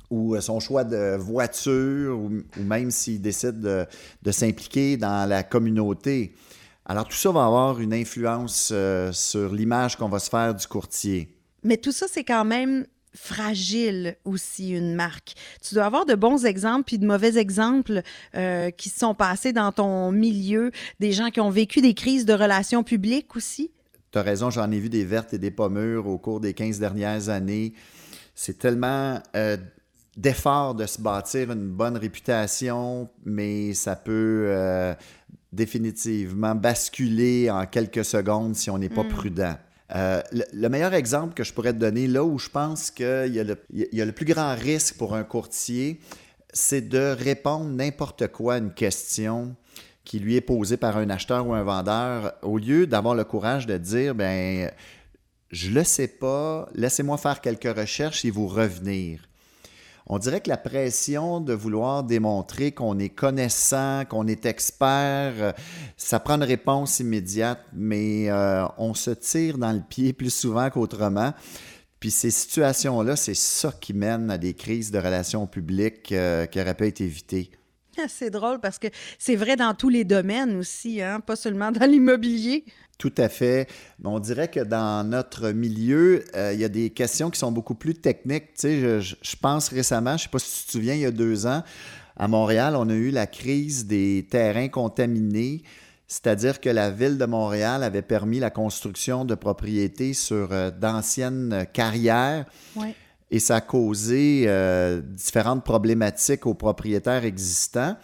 ou 0.08 0.40
son 0.40 0.61
choix 0.61 0.84
de 0.84 1.17
voiture, 1.17 2.17
ou, 2.17 2.31
même 2.58 2.93
s'il 2.93 3.20
décide 3.20 3.61
de, 3.61 3.84
de 4.23 4.31
s'impliquer 4.31 4.96
dans 4.96 5.28
la 5.28 5.43
communauté. 5.43 6.32
Alors 6.84 7.08
tout 7.08 7.17
ça 7.17 7.32
va 7.32 7.44
avoir 7.44 7.81
une 7.81 7.93
influence 7.93 8.73
sur 9.11 9.52
l'image 9.52 9.96
qu'on 9.96 10.08
va 10.08 10.20
se 10.20 10.31
faire 10.31 10.55
du 10.55 10.64
courtier. 10.69 11.37
Mais 11.64 11.76
tout 11.76 11.90
ça, 11.90 12.06
c'est 12.08 12.23
quand 12.23 12.44
même 12.44 12.87
fragile 13.16 14.16
aussi, 14.24 14.70
une 14.70 14.94
marque. 14.94 15.34
Tu 15.66 15.74
dois 15.74 15.84
avoir 15.84 16.06
de 16.06 16.14
bons 16.14 16.44
exemples 16.44 16.84
puis 16.84 16.98
de 16.98 17.06
mauvais 17.06 17.38
exemples 17.38 18.02
euh, 18.34 18.70
qui 18.70 18.88
se 18.88 19.00
sont 19.00 19.14
passés 19.14 19.52
dans 19.52 19.72
ton 19.72 20.12
milieu, 20.12 20.70
des 21.00 21.12
gens 21.12 21.30
qui 21.30 21.40
ont 21.40 21.50
vécu 21.50 21.80
des 21.80 21.94
crises 21.94 22.26
de 22.26 22.34
relations 22.34 22.84
publiques 22.84 23.34
aussi? 23.36 23.70
Tu 24.12 24.18
as 24.18 24.22
raison, 24.22 24.50
j'en 24.50 24.70
ai 24.70 24.78
vu 24.78 24.88
des 24.88 25.04
vertes 25.04 25.34
et 25.34 25.38
des 25.38 25.50
pommures 25.50 26.06
au 26.06 26.18
cours 26.18 26.40
des 26.40 26.54
15 26.54 26.78
dernières 26.78 27.28
années. 27.28 27.72
C'est 28.34 28.58
tellement 28.58 29.20
euh, 29.34 29.56
d'effort 30.16 30.74
de 30.74 30.86
se 30.86 31.00
bâtir 31.00 31.50
une 31.50 31.68
bonne 31.68 31.96
réputation, 31.96 33.08
mais 33.24 33.74
ça 33.74 33.96
peut 33.96 34.46
euh, 34.48 34.94
définitivement 35.52 36.54
basculer 36.54 37.50
en 37.50 37.66
quelques 37.66 38.04
secondes 38.04 38.54
si 38.54 38.70
on 38.70 38.78
n'est 38.78 38.88
pas 38.88 39.02
mm. 39.02 39.08
prudent. 39.08 39.56
Euh, 39.94 40.20
le, 40.52 40.68
meilleur 40.68 40.94
exemple 40.94 41.34
que 41.34 41.44
je 41.44 41.52
pourrais 41.52 41.72
te 41.72 41.78
donner, 41.78 42.08
là 42.08 42.24
où 42.24 42.38
je 42.38 42.48
pense 42.48 42.90
qu'il 42.90 43.32
y, 43.32 43.40
a 43.40 44.04
le, 44.04 44.12
plus 44.12 44.26
grand 44.26 44.54
risque 44.54 44.96
pour 44.96 45.14
un 45.14 45.22
courtier, 45.22 46.00
c'est 46.52 46.88
de 46.88 47.14
répondre 47.16 47.70
n'importe 47.70 48.26
quoi 48.28 48.54
à 48.54 48.58
une 48.58 48.72
question 48.72 49.54
qui 50.04 50.18
lui 50.18 50.36
est 50.36 50.40
posée 50.40 50.76
par 50.76 50.96
un 50.96 51.10
acheteur 51.10 51.46
ou 51.46 51.54
un 51.54 51.62
vendeur, 51.62 52.34
au 52.42 52.58
lieu 52.58 52.86
d'avoir 52.86 53.14
le 53.14 53.24
courage 53.24 53.66
de 53.66 53.76
dire, 53.76 54.14
ben, 54.14 54.70
je 55.50 55.70
le 55.70 55.84
sais 55.84 56.08
pas, 56.08 56.68
laissez-moi 56.74 57.18
faire 57.18 57.40
quelques 57.40 57.76
recherches 57.76 58.24
et 58.24 58.30
vous 58.30 58.46
revenir 58.46 59.25
on 60.06 60.18
dirait 60.18 60.40
que 60.40 60.48
la 60.48 60.56
pression 60.56 61.40
de 61.40 61.52
vouloir 61.52 62.04
démontrer 62.04 62.72
qu'on 62.72 62.98
est 62.98 63.08
connaissant, 63.08 64.04
qu'on 64.08 64.26
est 64.28 64.46
expert, 64.46 65.34
euh, 65.38 65.52
ça 65.96 66.20
prend 66.20 66.36
une 66.36 66.44
réponse 66.44 67.00
immédiate, 67.00 67.60
mais 67.72 68.30
euh, 68.30 68.64
on 68.78 68.94
se 68.94 69.10
tire 69.10 69.58
dans 69.58 69.72
le 69.72 69.80
pied 69.80 70.12
plus 70.12 70.32
souvent 70.32 70.70
qu'autrement. 70.70 71.32
Puis 71.98 72.12
ces 72.12 72.30
situations-là, 72.30 73.16
c'est 73.16 73.34
ça 73.34 73.72
qui 73.80 73.94
mène 73.94 74.30
à 74.30 74.38
des 74.38 74.54
crises 74.54 74.92
de 74.92 74.98
relations 74.98 75.46
publiques 75.46 76.12
euh, 76.12 76.46
qui 76.46 76.60
auraient 76.60 76.74
pu 76.74 76.86
être 76.86 77.00
évitées. 77.00 77.50
C'est 78.08 78.31
drôle 78.31 78.60
parce 78.60 78.78
que 78.78 78.88
c'est 79.19 79.37
vrai 79.37 79.56
dans 79.56 79.75
tous 79.75 79.88
les 79.88 80.04
domaines 80.04 80.56
aussi, 80.56 81.02
hein? 81.02 81.20
pas 81.20 81.37
seulement 81.37 81.70
dans 81.70 81.88
l'immobilier. 81.88 82.64
Tout 82.99 83.12
à 83.18 83.28
fait. 83.28 83.68
On 84.02 84.18
dirait 84.18 84.49
que 84.49 84.61
dans 84.61 85.06
notre 85.06 85.50
milieu, 85.50 86.25
euh, 86.35 86.54
il 86.54 86.61
y 86.61 86.64
a 86.64 86.68
des 86.68 86.90
questions 86.90 87.28
qui 87.28 87.38
sont 87.38 87.52
beaucoup 87.52 87.75
plus 87.75 87.94
techniques. 87.94 88.54
Tu 88.54 88.61
sais, 88.61 89.00
je, 89.00 89.37
pense 89.40 89.68
récemment, 89.68 90.12
je 90.12 90.14
ne 90.14 90.18
sais 90.20 90.28
pas 90.30 90.38
si 90.38 90.61
tu 90.61 90.66
te 90.66 90.73
souviens, 90.73 90.94
il 90.94 91.00
y 91.00 91.06
a 91.06 91.11
deux 91.11 91.47
ans, 91.47 91.62
à 92.16 92.28
Montréal, 92.28 92.75
on 92.76 92.88
a 92.88 92.94
eu 92.94 93.11
la 93.11 93.26
crise 93.26 93.87
des 93.87 94.26
terrains 94.30 94.68
contaminés. 94.68 95.62
C'est-à-dire 96.09 96.61
que 96.61 96.70
la 96.70 96.90
ville 96.90 97.18
de 97.18 97.26
Montréal 97.26 97.82
avait 97.82 98.00
permis 98.00 98.38
la 98.38 98.50
construction 98.50 99.25
de 99.25 99.35
propriétés 99.35 100.14
sur 100.14 100.52
euh, 100.52 100.70
d'anciennes 100.70 101.66
carrières. 101.73 102.47
Et 103.30 103.38
ça 103.40 103.56
a 103.56 103.61
causé 103.61 104.45
euh, 104.47 105.00
différentes 105.02 105.64
problématiques 105.64 106.47
aux 106.47 106.54
propriétaires 106.54 107.25
existants. 107.25 107.97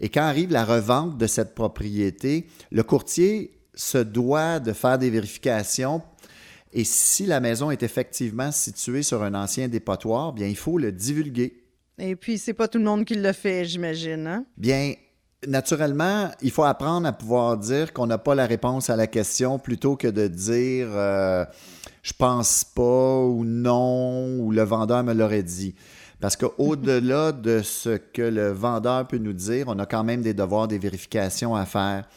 Et 0.00 0.08
quand 0.08 0.22
arrive 0.22 0.50
la 0.50 0.64
revente 0.64 1.16
de 1.16 1.26
cette 1.26 1.54
propriété, 1.54 2.46
le 2.72 2.82
courtier 2.82 3.52
se 3.74 3.98
doit 3.98 4.60
de 4.60 4.72
faire 4.72 4.98
des 4.98 5.10
vérifications. 5.10 6.02
Et 6.72 6.84
si 6.84 7.26
la 7.26 7.38
maison 7.38 7.70
est 7.70 7.84
effectivement 7.84 8.50
située 8.50 9.04
sur 9.04 9.22
un 9.22 9.34
ancien 9.34 9.68
dépotoir, 9.68 10.32
bien, 10.32 10.48
il 10.48 10.56
faut 10.56 10.78
le 10.78 10.90
divulguer. 10.90 11.64
Et 11.98 12.16
puis, 12.16 12.38
c'est 12.38 12.54
pas 12.54 12.66
tout 12.66 12.78
le 12.78 12.84
monde 12.84 13.04
qui 13.04 13.14
le 13.14 13.32
fait, 13.32 13.64
j'imagine. 13.64 14.26
Hein? 14.26 14.44
Bien, 14.56 14.94
naturellement, 15.46 16.30
il 16.42 16.50
faut 16.50 16.64
apprendre 16.64 17.06
à 17.06 17.12
pouvoir 17.12 17.56
dire 17.56 17.92
qu'on 17.92 18.06
n'a 18.06 18.18
pas 18.18 18.34
la 18.34 18.46
réponse 18.46 18.90
à 18.90 18.96
la 18.96 19.06
question 19.06 19.58
plutôt 19.58 19.96
que 19.96 20.08
de 20.08 20.28
dire 20.28 20.88
euh, 20.90 21.44
je 22.02 22.12
pense 22.12 22.64
pas 22.64 23.18
ou 23.20 23.44
non 23.44 24.38
ou 24.38 24.50
le 24.52 24.62
vendeur 24.62 25.02
me 25.04 25.12
l'aurait 25.14 25.42
dit. 25.42 25.74
Parce 26.20 26.36
qu'au-delà 26.36 27.32
de 27.48 27.62
ce 27.62 27.96
que 27.96 28.22
le 28.22 28.52
vendeur 28.52 29.06
peut 29.06 29.18
nous 29.18 29.32
dire, 29.32 29.66
on 29.68 29.78
a 29.78 29.86
quand 29.86 30.04
même 30.04 30.22
des 30.22 30.34
devoirs, 30.34 30.68
des 30.68 30.78
vérifications 30.78 31.54
à 31.54 31.66
faire. 31.66 32.08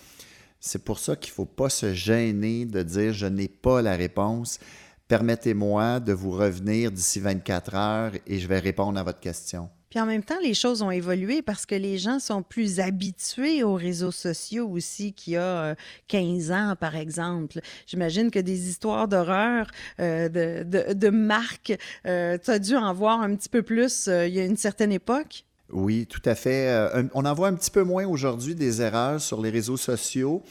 C'est 0.59 0.83
pour 0.83 0.99
ça 0.99 1.15
qu'il 1.15 1.31
ne 1.31 1.35
faut 1.35 1.45
pas 1.45 1.69
se 1.69 1.93
gêner 1.93 2.65
de 2.65 2.83
dire 2.83 3.13
je 3.13 3.27
n'ai 3.27 3.47
pas 3.47 3.81
la 3.81 3.95
réponse. 3.95 4.59
Permettez-moi 5.07 5.99
de 5.99 6.13
vous 6.13 6.31
revenir 6.31 6.91
d'ici 6.91 7.19
24 7.19 7.75
heures 7.75 8.11
et 8.25 8.39
je 8.39 8.47
vais 8.47 8.59
répondre 8.59 8.99
à 8.99 9.03
votre 9.03 9.19
question. 9.19 9.69
Puis 9.97 10.03
en 10.03 10.05
même 10.05 10.21
temps, 10.21 10.37
les 10.43 10.53
choses 10.53 10.83
ont 10.83 10.91
évolué 10.91 11.41
parce 11.41 11.65
que 11.65 11.73
les 11.73 11.97
gens 11.97 12.19
sont 12.19 12.43
plus 12.43 12.79
habitués 12.79 13.63
aux 13.63 13.73
réseaux 13.73 14.11
sociaux 14.11 14.69
aussi 14.69 15.11
qu'il 15.11 15.33
y 15.33 15.37
a 15.37 15.75
15 16.07 16.51
euh, 16.51 16.53
ans, 16.53 16.75
par 16.79 16.95
exemple. 16.95 17.61
J'imagine 17.87 18.29
que 18.29 18.37
des 18.37 18.69
histoires 18.69 19.07
d'horreur, 19.07 19.71
euh, 19.99 20.29
de, 20.29 20.93
de, 20.93 21.09
marques, 21.09 21.75
euh, 22.05 22.37
tu 22.37 22.51
as 22.51 22.59
dû 22.59 22.75
en 22.75 22.93
voir 22.93 23.21
un 23.21 23.35
petit 23.35 23.49
peu 23.49 23.63
plus 23.63 24.05
il 24.05 24.35
y 24.35 24.39
a 24.39 24.45
une 24.45 24.55
certaine 24.55 24.91
époque? 24.91 25.45
Oui, 25.71 26.05
tout 26.05 26.21
à 26.23 26.33
fait. 26.33 26.69
Euh, 26.69 27.03
on 27.13 27.25
en 27.25 27.33
voit 27.33 27.49
un 27.49 27.53
petit 27.53 27.71
peu 27.71 27.83
moins 27.83 28.05
aujourd'hui 28.07 28.55
des 28.55 28.81
erreurs 28.81 29.19
sur 29.19 29.41
les 29.41 29.49
réseaux 29.49 29.75
sociaux, 29.75 30.41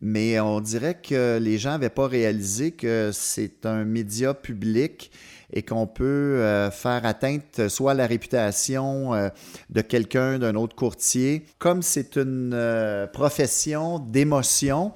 mais 0.00 0.40
on 0.40 0.60
dirait 0.60 0.98
que 1.00 1.38
les 1.38 1.58
gens 1.58 1.70
n'avaient 1.70 1.90
pas 1.90 2.06
réalisé 2.06 2.72
que 2.72 3.10
c'est 3.12 3.66
un 3.66 3.84
média 3.84 4.34
public 4.34 5.10
et 5.52 5.62
qu'on 5.62 5.86
peut 5.86 6.04
euh, 6.04 6.70
faire 6.70 7.04
atteinte 7.04 7.68
soit 7.68 7.90
à 7.92 7.94
la 7.94 8.06
réputation 8.06 9.14
euh, 9.14 9.28
de 9.68 9.80
quelqu'un, 9.80 10.38
d'un 10.38 10.54
autre 10.54 10.76
courtier. 10.76 11.44
Comme 11.58 11.82
c'est 11.82 12.16
une 12.16 13.08
profession 13.12 13.98
d'émotion, 13.98 14.92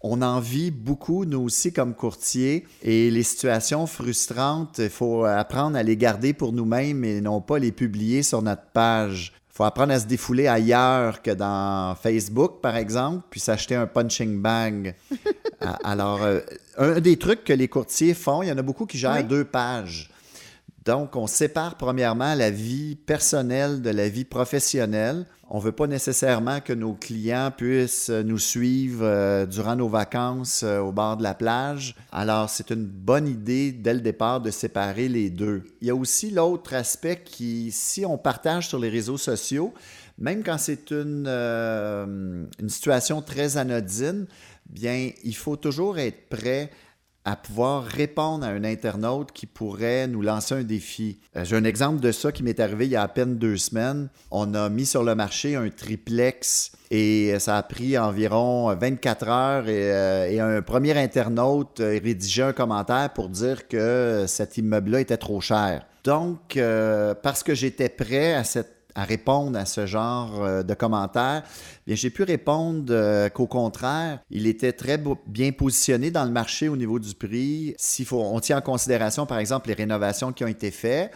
on 0.00 0.22
en 0.22 0.38
vit 0.38 0.70
beaucoup, 0.70 1.24
nous 1.24 1.40
aussi, 1.40 1.72
comme 1.72 1.94
courtiers, 1.94 2.66
et 2.82 3.10
les 3.10 3.24
situations 3.24 3.86
frustrantes, 3.86 4.78
il 4.78 4.90
faut 4.90 5.24
apprendre 5.24 5.76
à 5.76 5.82
les 5.82 5.96
garder 5.96 6.32
pour 6.32 6.52
nous-mêmes 6.52 7.04
et 7.04 7.20
non 7.20 7.40
pas 7.40 7.58
les 7.58 7.72
publier 7.72 8.22
sur 8.22 8.40
notre 8.42 8.66
page. 8.72 9.32
Il 9.58 9.62
faut 9.62 9.66
apprendre 9.66 9.92
à 9.92 9.98
se 9.98 10.06
défouler 10.06 10.46
ailleurs 10.46 11.20
que 11.20 11.32
dans 11.32 11.96
Facebook, 12.00 12.60
par 12.62 12.76
exemple, 12.76 13.26
puis 13.28 13.40
s'acheter 13.40 13.74
un 13.74 13.88
punching 13.88 14.40
bag. 14.40 14.94
Alors, 15.82 16.22
euh, 16.22 16.38
un 16.76 17.00
des 17.00 17.16
trucs 17.16 17.42
que 17.42 17.52
les 17.52 17.66
courtiers 17.66 18.14
font, 18.14 18.44
il 18.44 18.50
y 18.50 18.52
en 18.52 18.58
a 18.58 18.62
beaucoup 18.62 18.86
qui 18.86 18.98
gèrent 18.98 19.24
deux 19.24 19.44
pages. 19.44 20.10
Donc, 20.88 21.16
on 21.16 21.26
sépare 21.26 21.74
premièrement 21.74 22.34
la 22.34 22.48
vie 22.48 22.96
personnelle 22.96 23.82
de 23.82 23.90
la 23.90 24.08
vie 24.08 24.24
professionnelle. 24.24 25.26
On 25.50 25.58
ne 25.58 25.62
veut 25.62 25.72
pas 25.72 25.86
nécessairement 25.86 26.62
que 26.62 26.72
nos 26.72 26.94
clients 26.94 27.52
puissent 27.54 28.08
nous 28.08 28.38
suivre 28.38 29.04
euh, 29.04 29.44
durant 29.44 29.76
nos 29.76 29.90
vacances 29.90 30.62
euh, 30.62 30.78
au 30.78 30.90
bord 30.90 31.18
de 31.18 31.22
la 31.22 31.34
plage. 31.34 31.94
Alors, 32.10 32.48
c'est 32.48 32.70
une 32.70 32.86
bonne 32.86 33.28
idée 33.28 33.70
dès 33.70 33.92
le 33.92 34.00
départ 34.00 34.40
de 34.40 34.50
séparer 34.50 35.10
les 35.10 35.28
deux. 35.28 35.62
Il 35.82 35.88
y 35.88 35.90
a 35.90 35.94
aussi 35.94 36.30
l'autre 36.30 36.72
aspect 36.72 37.20
qui, 37.22 37.70
si 37.70 38.06
on 38.06 38.16
partage 38.16 38.68
sur 38.68 38.78
les 38.78 38.88
réseaux 38.88 39.18
sociaux, 39.18 39.74
même 40.16 40.42
quand 40.42 40.56
c'est 40.56 40.90
une, 40.90 41.26
euh, 41.28 42.46
une 42.58 42.68
situation 42.70 43.20
très 43.20 43.58
anodine, 43.58 44.26
bien, 44.70 45.10
il 45.22 45.36
faut 45.36 45.56
toujours 45.56 45.98
être 45.98 46.30
prêt 46.30 46.70
à 47.28 47.36
pouvoir 47.36 47.84
répondre 47.84 48.44
à 48.46 48.48
un 48.48 48.64
internaute 48.64 49.32
qui 49.32 49.44
pourrait 49.44 50.06
nous 50.06 50.22
lancer 50.22 50.54
un 50.54 50.62
défi. 50.62 51.18
Euh, 51.36 51.44
j'ai 51.44 51.56
un 51.56 51.64
exemple 51.64 52.00
de 52.00 52.10
ça 52.10 52.32
qui 52.32 52.42
m'est 52.42 52.58
arrivé 52.58 52.86
il 52.86 52.92
y 52.92 52.96
a 52.96 53.02
à 53.02 53.08
peine 53.08 53.36
deux 53.36 53.58
semaines. 53.58 54.08
On 54.30 54.54
a 54.54 54.70
mis 54.70 54.86
sur 54.86 55.04
le 55.04 55.14
marché 55.14 55.54
un 55.54 55.68
triplex 55.68 56.72
et 56.90 57.38
ça 57.38 57.58
a 57.58 57.62
pris 57.62 57.98
environ 57.98 58.74
24 58.74 59.28
heures 59.28 59.68
et, 59.68 59.92
euh, 59.92 60.58
un 60.58 60.62
premier 60.62 60.96
internaute 60.96 61.80
rédigeait 61.80 62.44
un 62.44 62.52
commentaire 62.54 63.10
pour 63.12 63.28
dire 63.28 63.68
que 63.68 64.24
cet 64.26 64.56
immeuble-là 64.56 65.00
était 65.00 65.18
trop 65.18 65.42
cher. 65.42 65.84
Donc, 66.04 66.56
euh, 66.56 67.14
parce 67.14 67.42
que 67.42 67.54
j'étais 67.54 67.90
prêt 67.90 68.32
à 68.32 68.42
cette 68.42 68.77
à 68.98 69.04
répondre 69.04 69.56
à 69.56 69.64
ce 69.64 69.86
genre 69.86 70.42
euh, 70.42 70.62
de 70.64 70.74
commentaires, 70.74 71.44
bien 71.86 71.94
j'ai 71.94 72.10
pu 72.10 72.24
répondre 72.24 72.86
euh, 72.90 73.28
qu'au 73.28 73.46
contraire, 73.46 74.18
il 74.30 74.46
était 74.48 74.72
très 74.72 75.00
bien 75.26 75.52
positionné 75.52 76.10
dans 76.10 76.24
le 76.24 76.32
marché 76.32 76.68
au 76.68 76.76
niveau 76.76 76.98
du 76.98 77.14
prix. 77.14 77.74
Si 77.78 78.06
on 78.10 78.40
tient 78.40 78.58
en 78.58 78.62
considération, 78.62 79.24
par 79.24 79.38
exemple, 79.38 79.68
les 79.68 79.74
rénovations 79.74 80.32
qui 80.32 80.42
ont 80.42 80.48
été 80.48 80.72
faites, 80.72 81.12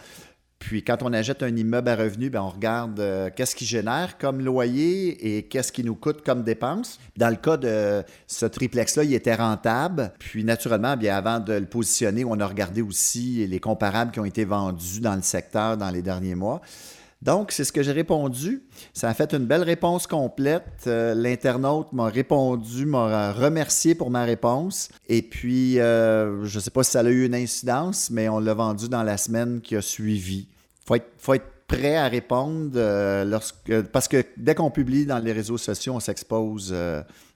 puis 0.59 0.81
quand 0.81 1.03
on 1.03 1.11
achète 1.11 1.43
un 1.43 1.53
immeuble 1.53 1.89
à 1.89 1.97
revenu, 1.97 2.31
on 2.35 2.49
regarde 2.49 2.97
euh, 3.01 3.29
qu'est-ce 3.35 3.53
qu'il 3.53 3.67
génère 3.67 4.17
comme 4.17 4.39
loyer 4.39 5.35
et 5.37 5.43
qu'est-ce 5.43 5.73
qui 5.73 5.83
nous 5.83 5.95
coûte 5.95 6.23
comme 6.25 6.43
dépense. 6.43 6.99
Dans 7.17 7.29
le 7.29 7.35
cas 7.35 7.57
de 7.57 8.01
ce 8.27 8.45
triplex-là, 8.45 9.03
il 9.03 9.13
était 9.13 9.35
rentable. 9.35 10.13
Puis 10.19 10.45
naturellement, 10.45 10.95
bien 10.95 11.17
avant 11.17 11.41
de 11.41 11.51
le 11.51 11.65
positionner, 11.65 12.23
on 12.23 12.39
a 12.39 12.47
regardé 12.47 12.81
aussi 12.81 13.45
les 13.45 13.59
comparables 13.59 14.11
qui 14.11 14.21
ont 14.21 14.25
été 14.25 14.45
vendus 14.45 15.01
dans 15.01 15.15
le 15.15 15.21
secteur 15.21 15.75
dans 15.75 15.89
les 15.89 16.01
derniers 16.01 16.35
mois. 16.35 16.61
Donc, 17.23 17.53
c'est 17.53 17.63
ce 17.63 17.71
que 17.71 17.81
j'ai 17.81 17.93
répondu. 17.93 18.63
Ça 18.93 19.07
a 19.07 19.13
fait 19.13 19.33
une 19.33 19.45
belle 19.45 19.63
réponse 19.63 20.07
complète. 20.07 20.83
Euh, 20.87 21.15
l'internaute 21.15 21.93
m'a 21.93 22.09
répondu, 22.09 22.85
m'a 22.85 23.31
remercié 23.31 23.95
pour 23.95 24.11
ma 24.11 24.25
réponse. 24.25 24.89
Et 25.07 25.21
puis, 25.21 25.79
euh, 25.79 26.43
je 26.43 26.57
ne 26.57 26.61
sais 26.61 26.69
pas 26.69 26.83
si 26.83 26.91
ça 26.91 26.99
a 26.99 27.03
eu 27.03 27.25
une 27.25 27.33
incidence, 27.33 28.09
mais 28.09 28.27
on 28.27 28.39
l'a 28.39 28.53
vendu 28.53 28.89
dans 28.89 29.03
la 29.03 29.15
semaine 29.15 29.61
qui 29.61 29.77
a 29.77 29.81
suivi. 29.81 30.49
Il 30.89 31.01
faut 31.17 31.33
être, 31.33 31.45
prêt 31.65 31.95
à 31.95 32.09
répondre 32.09 32.73
euh, 32.75 33.23
lorsque, 33.23 33.81
parce 33.93 34.09
que 34.09 34.25
dès 34.35 34.53
qu'on 34.53 34.69
publie 34.69 35.05
dans 35.05 35.19
les 35.19 35.31
réseaux 35.31 35.57
sociaux, 35.57 35.93
on 35.95 36.01
s'expose 36.01 36.75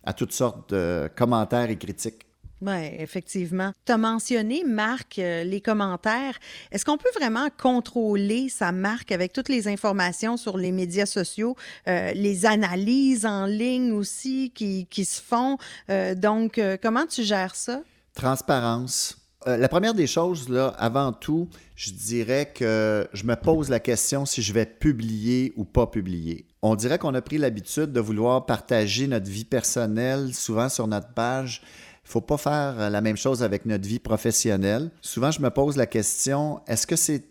à 0.04 0.14
toutes 0.14 0.34
sortes 0.34 0.74
de 0.74 1.10
commentaires 1.16 1.70
et 1.70 1.78
critiques. 1.78 2.27
Oui, 2.62 2.90
effectivement. 2.98 3.72
Tu 3.86 3.92
as 3.92 3.98
mentionné, 3.98 4.64
Marc, 4.66 5.20
euh, 5.20 5.44
les 5.44 5.62
commentaires. 5.62 6.40
Est-ce 6.72 6.86
qu'on 6.86 6.98
peut 6.98 7.12
vraiment 7.16 7.50
contrôler 7.62 8.50
sa 8.50 8.72
marque 8.72 9.12
avec 9.12 9.32
toutes 9.32 9.50
les 9.50 9.68
informations 9.68 10.38
sur 10.38 10.58
les 10.58 10.72
médias 10.72 11.06
sociaux, 11.06 11.56
euh, 11.88 12.12
les 12.14 12.46
analyses 12.48 13.26
en 13.26 13.46
ligne 13.46 13.92
aussi 13.92 14.52
qui, 14.56 14.88
qui 14.90 15.06
se 15.06 15.22
font? 15.22 15.58
Euh, 15.90 16.16
donc, 16.16 16.60
comment 16.82 17.06
tu 17.06 17.24
gères 17.24 17.56
ça? 17.56 17.82
Transparence. 18.16 19.18
la 19.46 19.70
première 19.70 19.94
des 19.94 20.08
choses, 20.08 20.50
là, 20.50 20.74
avant 20.80 21.14
tout, 21.14 21.48
je 21.76 21.92
dirais 21.92 22.52
que 22.54 23.08
je 23.14 23.24
me 23.24 23.36
pose 23.36 23.70
la 23.70 23.80
question 23.80 24.26
si 24.26 24.42
je 24.42 24.52
vais 24.52 24.66
publier 24.66 25.54
ou 25.56 25.64
pas 25.64 25.86
publier. 25.86 26.48
On 26.64 26.76
dirait 26.76 26.98
qu'on 26.98 27.14
a 27.14 27.22
pris 27.22 27.38
l'habitude 27.38 27.94
de 27.94 28.00
vouloir 28.00 28.48
partager 28.48 29.06
notre 29.06 29.30
vie 29.30 29.46
personnelle, 29.46 30.34
souvent 30.34 30.70
sur 30.70 30.88
notre 30.88 31.14
page 31.14 31.62
il 32.08 32.10
ne 32.10 32.14
faut 32.14 32.22
pas 32.22 32.38
faire 32.38 32.90
la 32.90 33.02
même 33.02 33.18
chose 33.18 33.44
avec 33.44 33.66
notre 33.66 33.86
vie 33.86 34.00
professionnelle. 34.00 34.92
Souvent, 35.02 35.30
je 35.30 35.42
me 35.42 35.50
pose 35.50 35.76
la 35.76 35.88
question, 35.88 36.62
est-ce 36.66 36.88
que 36.88 36.96
c'est 36.96 37.26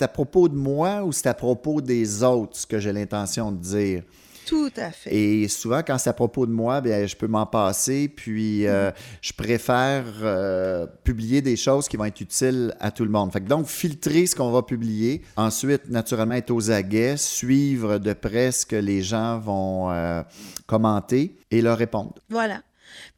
à 0.00 0.06
propos 0.06 0.50
de 0.50 0.54
moi 0.54 1.02
ou 1.02 1.12
c'est 1.12 1.28
à 1.28 1.34
propos 1.34 1.80
des 1.80 2.22
autres 2.22 2.54
ce 2.58 2.66
que 2.66 2.78
j'ai 2.78 2.92
l'intention 2.92 3.50
de 3.50 3.56
dire? 3.56 4.02
Tout 4.46 4.70
à 4.76 4.90
fait. 4.90 5.14
Et 5.14 5.48
souvent, 5.48 5.80
quand 5.86 5.96
c'est 5.96 6.10
à 6.10 6.12
propos 6.12 6.44
de 6.44 6.52
moi, 6.52 6.82
bien, 6.82 7.06
je 7.06 7.16
peux 7.16 7.26
m'en 7.26 7.46
passer, 7.46 8.08
puis 8.08 8.66
euh, 8.66 8.90
mm. 8.90 8.94
je 9.22 9.32
préfère 9.32 10.04
euh, 10.22 10.86
publier 11.04 11.40
des 11.40 11.56
choses 11.56 11.88
qui 11.88 11.96
vont 11.96 12.04
être 12.04 12.20
utiles 12.20 12.74
à 12.80 12.90
tout 12.90 13.04
le 13.04 13.10
monde. 13.10 13.32
Fait 13.32 13.40
donc, 13.40 13.66
filtrer 13.66 14.26
ce 14.26 14.36
qu'on 14.36 14.50
va 14.50 14.62
publier. 14.62 15.22
Ensuite, 15.36 15.88
naturellement, 15.88 16.34
être 16.34 16.50
aux 16.50 16.70
aguets, 16.70 17.16
suivre 17.16 17.96
de 17.96 18.12
près 18.12 18.52
ce 18.52 18.66
que 18.66 18.76
les 18.76 19.02
gens 19.02 19.38
vont 19.38 19.90
euh, 19.90 20.22
commenter 20.66 21.36
et 21.50 21.62
leur 21.62 21.78
répondre. 21.78 22.14
Voilà. 22.28 22.60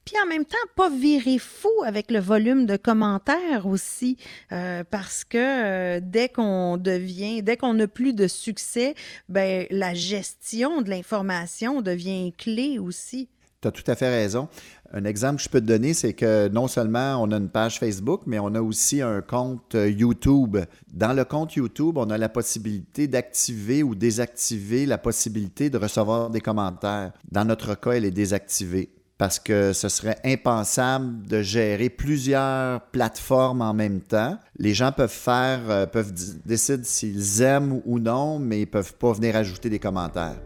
Puis 0.04 0.16
en 0.22 0.26
même 0.26 0.44
temps, 0.44 0.56
pas 0.76 0.90
virer 0.90 1.38
fou 1.38 1.70
avec 1.84 2.10
le 2.10 2.20
volume 2.20 2.66
de 2.66 2.76
commentaires 2.76 3.66
aussi, 3.66 4.16
euh, 4.52 4.82
parce 4.90 5.24
que 5.24 5.38
euh, 5.38 6.00
dès 6.02 6.28
qu'on 6.28 6.76
devient, 6.78 7.42
dès 7.42 7.56
qu'on 7.56 7.74
n'a 7.74 7.86
plus 7.86 8.14
de 8.14 8.26
succès, 8.26 8.94
ben, 9.28 9.66
la 9.70 9.94
gestion 9.94 10.82
de 10.82 10.90
l'information 10.90 11.82
devient 11.82 12.32
clé 12.36 12.78
aussi. 12.78 13.28
Tu 13.60 13.68
as 13.68 13.72
tout 13.72 13.88
à 13.88 13.94
fait 13.94 14.08
raison. 14.08 14.48
Un 14.92 15.04
exemple 15.04 15.36
que 15.36 15.42
je 15.42 15.48
peux 15.50 15.60
te 15.60 15.66
donner, 15.66 15.92
c'est 15.92 16.14
que 16.14 16.48
non 16.48 16.66
seulement 16.66 17.22
on 17.22 17.30
a 17.30 17.36
une 17.36 17.50
page 17.50 17.78
Facebook, 17.78 18.22
mais 18.26 18.38
on 18.38 18.54
a 18.54 18.62
aussi 18.62 19.02
un 19.02 19.20
compte 19.20 19.74
euh, 19.74 19.90
YouTube. 19.90 20.56
Dans 20.92 21.12
le 21.12 21.24
compte 21.24 21.54
YouTube, 21.54 21.98
on 21.98 22.08
a 22.08 22.16
la 22.16 22.30
possibilité 22.30 23.06
d'activer 23.06 23.82
ou 23.82 23.94
désactiver 23.94 24.86
la 24.86 24.96
possibilité 24.96 25.68
de 25.68 25.76
recevoir 25.76 26.30
des 26.30 26.40
commentaires. 26.40 27.12
Dans 27.30 27.44
notre 27.44 27.74
cas, 27.74 27.92
elle 27.92 28.06
est 28.06 28.10
désactivée 28.10 28.90
parce 29.20 29.38
que 29.38 29.74
ce 29.74 29.90
serait 29.90 30.16
impensable 30.24 31.26
de 31.26 31.42
gérer 31.42 31.90
plusieurs 31.90 32.80
plateformes 32.80 33.60
en 33.60 33.74
même 33.74 34.00
temps. 34.00 34.38
Les 34.58 34.72
gens 34.72 34.92
peuvent 34.92 35.10
faire, 35.10 35.60
euh, 35.68 35.84
peuvent 35.84 36.14
décider 36.46 36.84
s'ils 36.84 37.42
aiment 37.42 37.82
ou 37.84 37.98
non, 37.98 38.38
mais 38.38 38.62
ils 38.62 38.66
peuvent 38.66 38.94
pas 38.94 39.12
venir 39.12 39.36
ajouter 39.36 39.68
des 39.68 39.78
commentaires. 39.78 40.38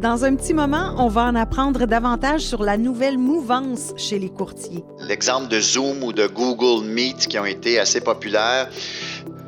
Dans 0.00 0.24
un 0.24 0.34
petit 0.34 0.54
moment, 0.54 0.94
on 0.96 1.08
va 1.08 1.24
en 1.24 1.34
apprendre 1.34 1.84
davantage 1.84 2.40
sur 2.40 2.62
la 2.62 2.78
nouvelle 2.78 3.18
mouvance 3.18 3.92
chez 3.98 4.18
les 4.18 4.30
courtiers. 4.30 4.82
L'exemple 5.06 5.48
de 5.48 5.60
Zoom 5.60 6.02
ou 6.02 6.14
de 6.14 6.26
Google 6.26 6.86
Meet 6.86 7.28
qui 7.28 7.38
ont 7.38 7.44
été 7.44 7.78
assez 7.78 8.00
populaires. 8.00 8.70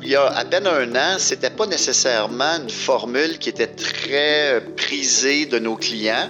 Il 0.03 0.09
y 0.09 0.15
a 0.15 0.27
à 0.27 0.45
peine 0.45 0.67
un 0.67 0.95
an, 0.95 1.15
c'était 1.17 1.49
pas 1.49 1.65
nécessairement 1.65 2.59
une 2.61 2.69
formule 2.69 3.39
qui 3.39 3.49
était 3.49 3.65
très 3.65 4.63
prisée 4.77 5.47
de 5.47 5.57
nos 5.57 5.75
clients. 5.75 6.29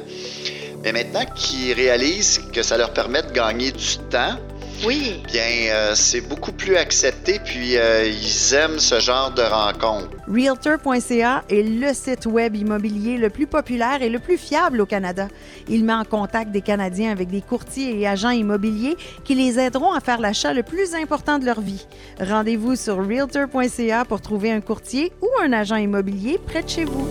Mais 0.83 0.91
maintenant 0.91 1.25
qu'ils 1.35 1.73
réalisent 1.73 2.41
que 2.51 2.61
ça 2.61 2.77
leur 2.77 2.91
permet 2.93 3.21
de 3.23 3.31
gagner 3.31 3.71
du 3.71 3.97
temps, 4.09 4.37
oui. 4.85 5.21
Bien, 5.31 5.71
euh, 5.71 5.91
c'est 5.95 6.19
beaucoup 6.19 6.51
plus 6.51 6.75
accepté, 6.75 7.39
puis 7.39 7.77
euh, 7.77 8.05
ils 8.05 8.53
aiment 8.53 8.79
ce 8.79 8.99
genre 8.99 9.31
de 9.31 9.41
rencontre. 9.41 10.09
Realtor.ca 10.27 11.43
est 11.49 11.63
le 11.63 11.93
site 11.93 12.25
web 12.25 12.55
immobilier 12.55 13.17
le 13.17 13.29
plus 13.29 13.47
populaire 13.47 14.01
et 14.01 14.09
le 14.09 14.19
plus 14.19 14.37
fiable 14.37 14.81
au 14.81 14.85
Canada. 14.85 15.29
Il 15.69 15.85
met 15.85 15.93
en 15.93 16.03
contact 16.03 16.51
des 16.51 16.61
Canadiens 16.61 17.11
avec 17.11 17.29
des 17.29 17.41
courtiers 17.41 17.97
et 17.97 18.07
agents 18.07 18.31
immobiliers 18.31 18.97
qui 19.23 19.35
les 19.35 19.57
aideront 19.57 19.93
à 19.93 20.01
faire 20.01 20.19
l'achat 20.19 20.53
le 20.53 20.63
plus 20.63 20.95
important 20.95 21.39
de 21.39 21.45
leur 21.45 21.61
vie. 21.61 21.85
Rendez-vous 22.19 22.75
sur 22.75 22.97
Realtor.ca 22.97 24.03
pour 24.03 24.19
trouver 24.19 24.51
un 24.51 24.61
courtier 24.61 25.13
ou 25.21 25.29
un 25.41 25.53
agent 25.53 25.77
immobilier 25.77 26.39
près 26.45 26.63
de 26.63 26.69
chez 26.69 26.83
vous 26.83 27.07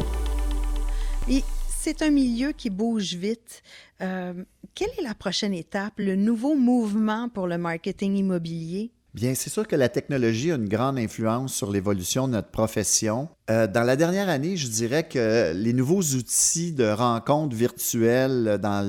c'est 1.82 2.02
un 2.02 2.10
milieu 2.10 2.52
qui 2.52 2.70
bouge 2.70 3.14
vite. 3.14 3.62
Euh, 4.02 4.34
quelle 4.74 4.90
est 5.00 5.02
la 5.02 5.14
prochaine 5.14 5.52
étape, 5.52 5.94
le 5.96 6.14
nouveau 6.14 6.54
mouvement 6.54 7.28
pour 7.28 7.48
le 7.48 7.58
marketing 7.58 8.16
immobilier? 8.16 8.92
Bien, 9.14 9.34
c'est 9.34 9.50
sûr 9.50 9.66
que 9.66 9.74
la 9.74 9.88
technologie 9.88 10.52
a 10.52 10.54
une 10.54 10.68
grande 10.68 10.96
influence 10.96 11.52
sur 11.52 11.72
l'évolution 11.72 12.28
de 12.28 12.34
notre 12.34 12.50
profession. 12.50 13.28
Euh, 13.50 13.66
dans 13.66 13.82
la 13.82 13.96
dernière 13.96 14.28
année, 14.28 14.56
je 14.56 14.68
dirais 14.68 15.08
que 15.08 15.52
les 15.54 15.72
nouveaux 15.72 16.02
outils 16.02 16.70
de 16.70 16.88
rencontres 16.88 17.56
virtuelles, 17.56 18.58
dans 18.62 18.88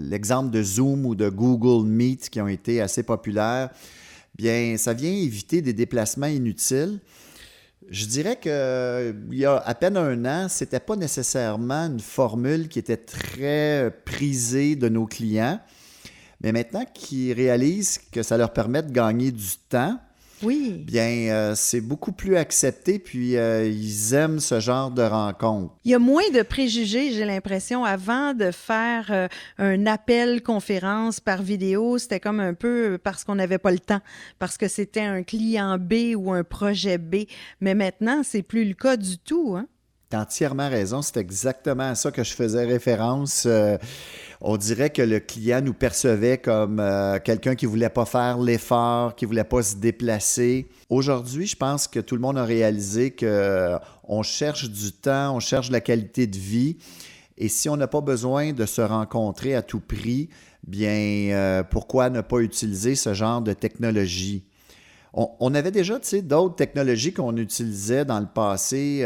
l'exemple 0.00 0.50
de 0.50 0.62
Zoom 0.62 1.06
ou 1.06 1.16
de 1.16 1.28
Google 1.28 1.86
Meet 1.88 2.30
qui 2.30 2.40
ont 2.40 2.48
été 2.48 2.80
assez 2.80 3.02
populaires, 3.02 3.70
bien, 4.36 4.76
ça 4.78 4.94
vient 4.94 5.12
éviter 5.12 5.62
des 5.62 5.72
déplacements 5.72 6.26
inutiles. 6.26 7.00
Je 7.90 8.06
dirais 8.06 8.38
qu'il 8.38 9.36
y 9.36 9.44
a 9.44 9.56
à 9.56 9.74
peine 9.74 9.96
un 9.96 10.24
an, 10.24 10.48
ce 10.48 10.62
n'était 10.62 10.78
pas 10.78 10.94
nécessairement 10.94 11.86
une 11.86 11.98
formule 11.98 12.68
qui 12.68 12.78
était 12.78 12.96
très 12.96 13.92
prisée 14.04 14.76
de 14.76 14.88
nos 14.88 15.06
clients. 15.06 15.58
Mais 16.40 16.52
maintenant 16.52 16.84
qu'ils 16.94 17.32
réalisent 17.32 17.98
que 18.12 18.22
ça 18.22 18.36
leur 18.36 18.52
permet 18.52 18.84
de 18.84 18.92
gagner 18.92 19.32
du 19.32 19.56
temps, 19.68 19.98
oui. 20.42 20.82
Bien, 20.86 21.08
euh, 21.30 21.54
c'est 21.54 21.80
beaucoup 21.80 22.12
plus 22.12 22.36
accepté, 22.36 22.98
puis 22.98 23.36
euh, 23.36 23.66
ils 23.66 24.14
aiment 24.14 24.40
ce 24.40 24.60
genre 24.60 24.90
de 24.90 25.02
rencontre. 25.02 25.74
Il 25.84 25.90
y 25.90 25.94
a 25.94 25.98
moins 25.98 26.28
de 26.32 26.42
préjugés, 26.42 27.12
j'ai 27.12 27.24
l'impression. 27.24 27.84
Avant 27.84 28.34
de 28.34 28.50
faire 28.50 29.06
euh, 29.10 29.28
un 29.58 29.86
appel 29.86 30.42
conférence 30.42 31.20
par 31.20 31.42
vidéo, 31.42 31.98
c'était 31.98 32.20
comme 32.20 32.40
un 32.40 32.54
peu 32.54 32.98
parce 33.02 33.24
qu'on 33.24 33.34
n'avait 33.34 33.58
pas 33.58 33.70
le 33.70 33.78
temps, 33.78 34.00
parce 34.38 34.56
que 34.56 34.68
c'était 34.68 35.00
un 35.00 35.22
client 35.22 35.78
B 35.78 36.14
ou 36.16 36.32
un 36.32 36.44
projet 36.44 36.98
B. 36.98 37.26
Mais 37.60 37.74
maintenant, 37.74 38.22
c'est 38.22 38.42
plus 38.42 38.64
le 38.64 38.74
cas 38.74 38.96
du 38.96 39.18
tout. 39.18 39.56
Hein? 39.56 39.66
Tu 40.10 40.16
as 40.16 40.20
entièrement 40.20 40.68
raison. 40.68 41.02
C'est 41.02 41.18
exactement 41.18 41.90
à 41.90 41.94
ça 41.94 42.10
que 42.10 42.24
je 42.24 42.34
faisais 42.34 42.64
référence 42.64 43.46
on 44.40 44.56
dirait 44.56 44.90
que 44.90 45.02
le 45.02 45.20
client 45.20 45.60
nous 45.60 45.74
percevait 45.74 46.38
comme 46.38 46.80
euh, 46.80 47.18
quelqu'un 47.18 47.54
qui 47.54 47.66
voulait 47.66 47.90
pas 47.90 48.06
faire 48.06 48.38
l'effort, 48.38 49.14
qui 49.14 49.26
voulait 49.26 49.44
pas 49.44 49.62
se 49.62 49.76
déplacer. 49.76 50.68
Aujourd'hui, 50.88 51.46
je 51.46 51.56
pense 51.56 51.86
que 51.86 52.00
tout 52.00 52.14
le 52.14 52.22
monde 52.22 52.38
a 52.38 52.44
réalisé 52.44 53.10
que 53.10 53.26
euh, 53.26 53.78
on 54.04 54.22
cherche 54.22 54.70
du 54.70 54.92
temps, 54.92 55.36
on 55.36 55.40
cherche 55.40 55.70
la 55.70 55.82
qualité 55.82 56.26
de 56.26 56.38
vie. 56.38 56.78
Et 57.36 57.48
si 57.48 57.68
on 57.68 57.76
n'a 57.76 57.86
pas 57.86 58.00
besoin 58.00 58.52
de 58.52 58.64
se 58.64 58.80
rencontrer 58.80 59.54
à 59.54 59.62
tout 59.62 59.80
prix, 59.80 60.30
bien, 60.66 61.34
euh, 61.34 61.62
pourquoi 61.62 62.08
ne 62.08 62.22
pas 62.22 62.38
utiliser 62.38 62.94
ce 62.94 63.12
genre 63.12 63.42
de 63.42 63.52
technologie? 63.52 64.44
On, 65.12 65.54
avait 65.54 65.72
déjà 65.72 65.98
d'autres 66.22 66.54
technologies 66.54 67.12
qu'on 67.12 67.36
utilisait 67.36 68.04
dans 68.04 68.20
le 68.20 68.26
passé. 68.26 69.04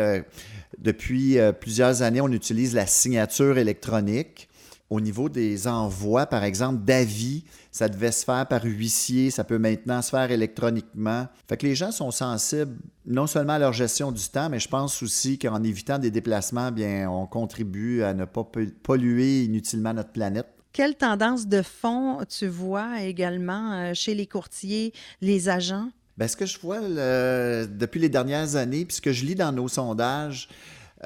depuis 0.79 1.39
plusieurs 1.61 2.03
années, 2.03 2.21
on 2.21 2.33
utilise 2.33 2.75
la 2.75 2.87
signature 2.87 3.57
électronique 3.57 4.49
au 4.91 5.01
niveau 5.01 5.29
des 5.29 5.67
envois, 5.67 6.27
par 6.27 6.45
exemple, 6.45 6.85
d'avis, 6.85 7.45
ça 7.73 7.89
devait 7.89 8.13
se 8.13 8.25
faire 8.25 8.47
par 8.47 8.65
huissier, 8.65 9.31
ça 9.31 9.43
peut 9.43 9.59
maintenant 9.59 10.03
se 10.03 10.11
faire 10.11 10.31
électroniquement. 10.31 11.27
Fait 11.49 11.57
que 11.57 11.67
les 11.67 11.75
gens 11.75 11.91
sont 11.91 12.11
sensibles 12.11 12.77
non 13.07 13.27
seulement 13.27 13.55
à 13.55 13.59
leur 13.59 13.73
gestion 13.73 14.13
du 14.13 14.29
temps, 14.29 14.49
mais 14.49 14.61
je 14.61 14.69
pense 14.69 15.03
aussi 15.03 15.39
qu'en 15.39 15.63
évitant 15.63 15.99
des 15.99 16.11
déplacements, 16.11 16.71
bien, 16.71 17.11
on 17.11 17.27
contribue 17.27 18.03
à 18.03 18.15
ne 18.15 18.25
pas 18.25 18.49
polluer 18.83 19.45
inutilement 19.45 19.95
notre 19.95 20.13
planète. 20.13 20.47
Quelle 20.75 20.97
tendance 20.97 21.47
de 21.47 21.63
fond 21.63 22.19
tu 22.29 22.47
vois 22.47 23.01
également 23.01 23.73
euh, 23.73 23.95
chez 23.95 24.15
les 24.15 24.27
courtiers, 24.27 24.93
les 25.23 25.49
agents? 25.49 25.89
Bien, 26.19 26.29
ce 26.29 26.37
que 26.37 26.45
je 26.45 26.59
vois 26.59 26.81
depuis 26.81 28.01
les 28.01 28.11
dernières 28.11 28.57
années, 28.57 28.85
puis 28.85 28.97
ce 28.97 29.01
que 29.01 29.13
je 29.13 29.25
lis 29.25 29.35
dans 29.35 29.53
nos 29.53 29.69
sondages, 29.69 30.49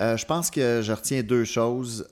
euh, 0.01 0.17
je 0.17 0.27
pense 0.27 0.51
que 0.51 0.81
je 0.83 0.93
retiens 0.93 1.23
deux 1.23 1.45
choses 1.45 2.09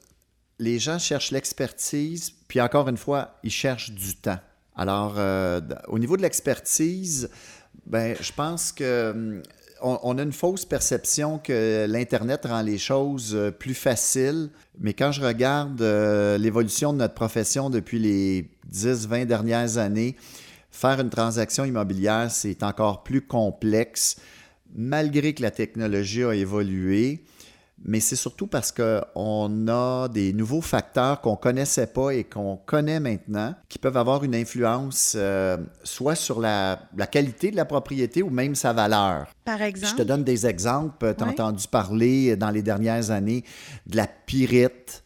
les 0.58 0.78
gens 0.78 0.98
cherchent 0.98 1.30
l'expertise, 1.30 2.30
puis 2.48 2.60
encore 2.60 2.88
une 2.88 2.96
fois, 2.96 3.38
ils 3.42 3.50
cherchent 3.50 3.90
du 3.90 4.16
temps. 4.16 4.38
Alors, 4.74 5.14
euh, 5.18 5.60
au 5.88 5.98
niveau 5.98 6.16
de 6.16 6.22
l'expertise, 6.22 7.30
ben, 7.86 8.16
je 8.20 8.32
pense 8.32 8.72
que 8.72 9.42
on, 9.82 10.18
a 10.18 10.22
une 10.22 10.32
fausse 10.32 10.64
perception 10.64 11.38
que 11.38 11.86
l'Internet 11.88 12.46
rend 12.46 12.62
les 12.62 12.78
choses 12.78 13.34
euh, 13.34 13.50
plus 13.50 13.74
faciles, 13.74 14.50
mais 14.78 14.94
quand 14.94 15.12
je 15.12 15.22
regarde 15.22 15.80
euh, 15.82 16.38
l'évolution 16.38 16.92
de 16.92 16.98
notre 16.98 17.14
profession 17.14 17.70
depuis 17.70 17.98
les 17.98 18.48
10-20 18.72 19.26
dernières 19.26 19.78
années, 19.78 20.16
faire 20.70 21.00
une 21.00 21.10
transaction 21.10 21.64
immobilière, 21.64 22.30
c'est 22.30 22.62
encore 22.62 23.02
plus 23.02 23.22
complexe, 23.22 24.16
malgré 24.74 25.34
que 25.34 25.42
la 25.42 25.50
technologie 25.50 26.24
a 26.24 26.34
évolué 26.34 27.22
mais 27.84 28.00
c'est 28.00 28.16
surtout 28.16 28.46
parce 28.46 28.72
qu'on 28.72 29.68
a 29.68 30.08
des 30.08 30.32
nouveaux 30.32 30.60
facteurs 30.60 31.20
qu'on 31.20 31.32
ne 31.32 31.36
connaissait 31.36 31.86
pas 31.86 32.10
et 32.10 32.24
qu'on 32.24 32.56
connaît 32.56 33.00
maintenant 33.00 33.54
qui 33.68 33.78
peuvent 33.78 33.96
avoir 33.96 34.24
une 34.24 34.34
influence 34.34 35.14
euh, 35.16 35.58
soit 35.84 36.14
sur 36.14 36.40
la, 36.40 36.80
qualité 37.10 37.50
de 37.50 37.56
la 37.56 37.64
propriété 37.64 38.22
ou 38.22 38.30
même 38.30 38.54
sa 38.54 38.72
valeur. 38.72 39.26
Par 39.44 39.60
exemple? 39.60 39.92
Je 39.92 40.02
te 40.02 40.02
donne 40.02 40.24
des 40.24 40.46
exemples. 40.46 41.14
Tu 41.14 41.22
as 41.22 41.26
entendu 41.26 41.68
parler 41.68 42.36
dans 42.36 42.50
les 42.50 42.62
dernières 42.62 43.10
années 43.10 43.44
de 43.86 43.96
la 43.96 44.06
pyrite. 44.06 45.04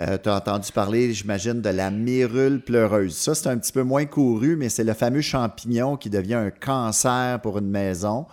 Euh, 0.00 0.18
tu 0.20 0.28
as 0.28 0.36
entendu 0.36 0.72
parler, 0.72 1.12
j'imagine, 1.12 1.60
de 1.60 1.70
la 1.70 1.92
mérule 1.92 2.60
pleureuse. 2.60 3.16
Ça, 3.16 3.36
c'est 3.36 3.48
un 3.48 3.56
petit 3.56 3.72
peu 3.72 3.84
moins 3.84 4.06
couru, 4.06 4.56
mais 4.56 4.68
c'est 4.68 4.82
le 4.82 4.94
fameux 4.94 5.20
champignon 5.20 5.96
qui 5.96 6.10
devient 6.10 6.34
un 6.34 6.50
cancer 6.50 7.40
pour 7.40 7.58
une 7.58 7.70
maison 7.70 8.26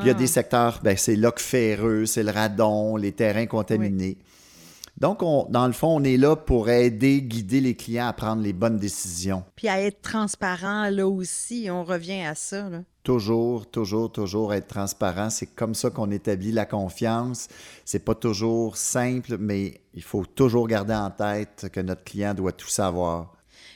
il 0.00 0.06
y 0.06 0.10
a 0.10 0.14
des 0.14 0.26
secteurs, 0.26 0.80
ben, 0.82 0.96
c'est 0.96 1.16
l'oc 1.16 1.40
ferreux, 1.40 2.06
c'est 2.06 2.22
le 2.22 2.30
radon, 2.30 2.96
les 2.96 3.12
terrains 3.12 3.46
contaminés. 3.46 4.18
Donc, 4.98 5.20
dans 5.20 5.66
le 5.68 5.72
fond, 5.72 6.00
on 6.00 6.02
est 6.02 6.16
là 6.16 6.34
pour 6.34 6.68
aider, 6.68 7.22
guider 7.22 7.60
les 7.60 7.76
clients 7.76 8.08
à 8.08 8.12
prendre 8.12 8.42
les 8.42 8.52
bonnes 8.52 8.78
décisions. 8.78 9.44
Puis 9.54 9.68
à 9.68 9.80
être 9.80 10.02
transparent, 10.02 10.90
là 10.90 11.06
aussi, 11.06 11.68
on 11.70 11.84
revient 11.84 12.22
à 12.22 12.34
ça. 12.34 12.68
Toujours, 13.04 13.70
toujours, 13.70 14.10
toujours 14.10 14.52
être 14.54 14.66
transparent. 14.66 15.30
C'est 15.30 15.46
comme 15.46 15.76
ça 15.76 15.90
qu'on 15.90 16.10
établit 16.10 16.50
la 16.50 16.66
confiance. 16.66 17.46
C'est 17.84 18.04
pas 18.04 18.16
toujours 18.16 18.76
simple, 18.76 19.36
mais 19.38 19.80
il 19.94 20.02
faut 20.02 20.26
toujours 20.26 20.66
garder 20.66 20.94
en 20.94 21.10
tête 21.10 21.68
que 21.72 21.80
notre 21.80 22.02
client 22.02 22.34
doit 22.34 22.52
tout 22.52 22.68
savoir. 22.68 23.34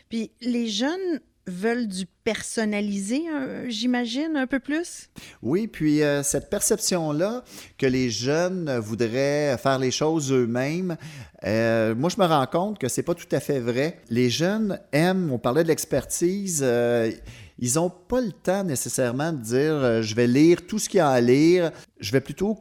Puis 0.08 0.32
les 0.40 0.66
jeunes 0.66 1.20
veulent 1.46 1.88
du 1.88 2.06
personnalisé, 2.24 3.22
j'imagine, 3.66 4.36
un 4.36 4.46
peu 4.46 4.60
plus? 4.60 5.08
Oui, 5.42 5.66
puis 5.66 6.02
euh, 6.02 6.22
cette 6.22 6.50
perception-là 6.50 7.44
que 7.78 7.86
les 7.86 8.10
jeunes 8.10 8.78
voudraient 8.78 9.56
faire 9.58 9.78
les 9.78 9.90
choses 9.90 10.32
eux-mêmes, 10.32 10.96
euh, 11.44 11.94
moi, 11.94 12.10
je 12.10 12.20
me 12.20 12.26
rends 12.26 12.46
compte 12.46 12.78
que 12.78 12.88
c'est 12.88 13.02
pas 13.02 13.14
tout 13.14 13.26
à 13.32 13.40
fait 13.40 13.58
vrai. 13.58 14.00
Les 14.08 14.30
jeunes 14.30 14.78
aiment, 14.92 15.32
on 15.32 15.38
parlait 15.38 15.64
de 15.64 15.68
l'expertise, 15.68 16.60
euh, 16.62 17.10
ils 17.58 17.74
n'ont 17.74 17.90
pas 17.90 18.20
le 18.20 18.32
temps 18.32 18.64
nécessairement 18.64 19.32
de 19.32 19.42
dire 19.42 20.02
je 20.02 20.14
vais 20.14 20.26
lire 20.26 20.66
tout 20.66 20.78
ce 20.78 20.88
qu'il 20.88 20.98
y 20.98 21.00
a 21.00 21.08
à 21.08 21.20
lire, 21.20 21.72
je 22.00 22.12
vais 22.12 22.20
plutôt 22.20 22.58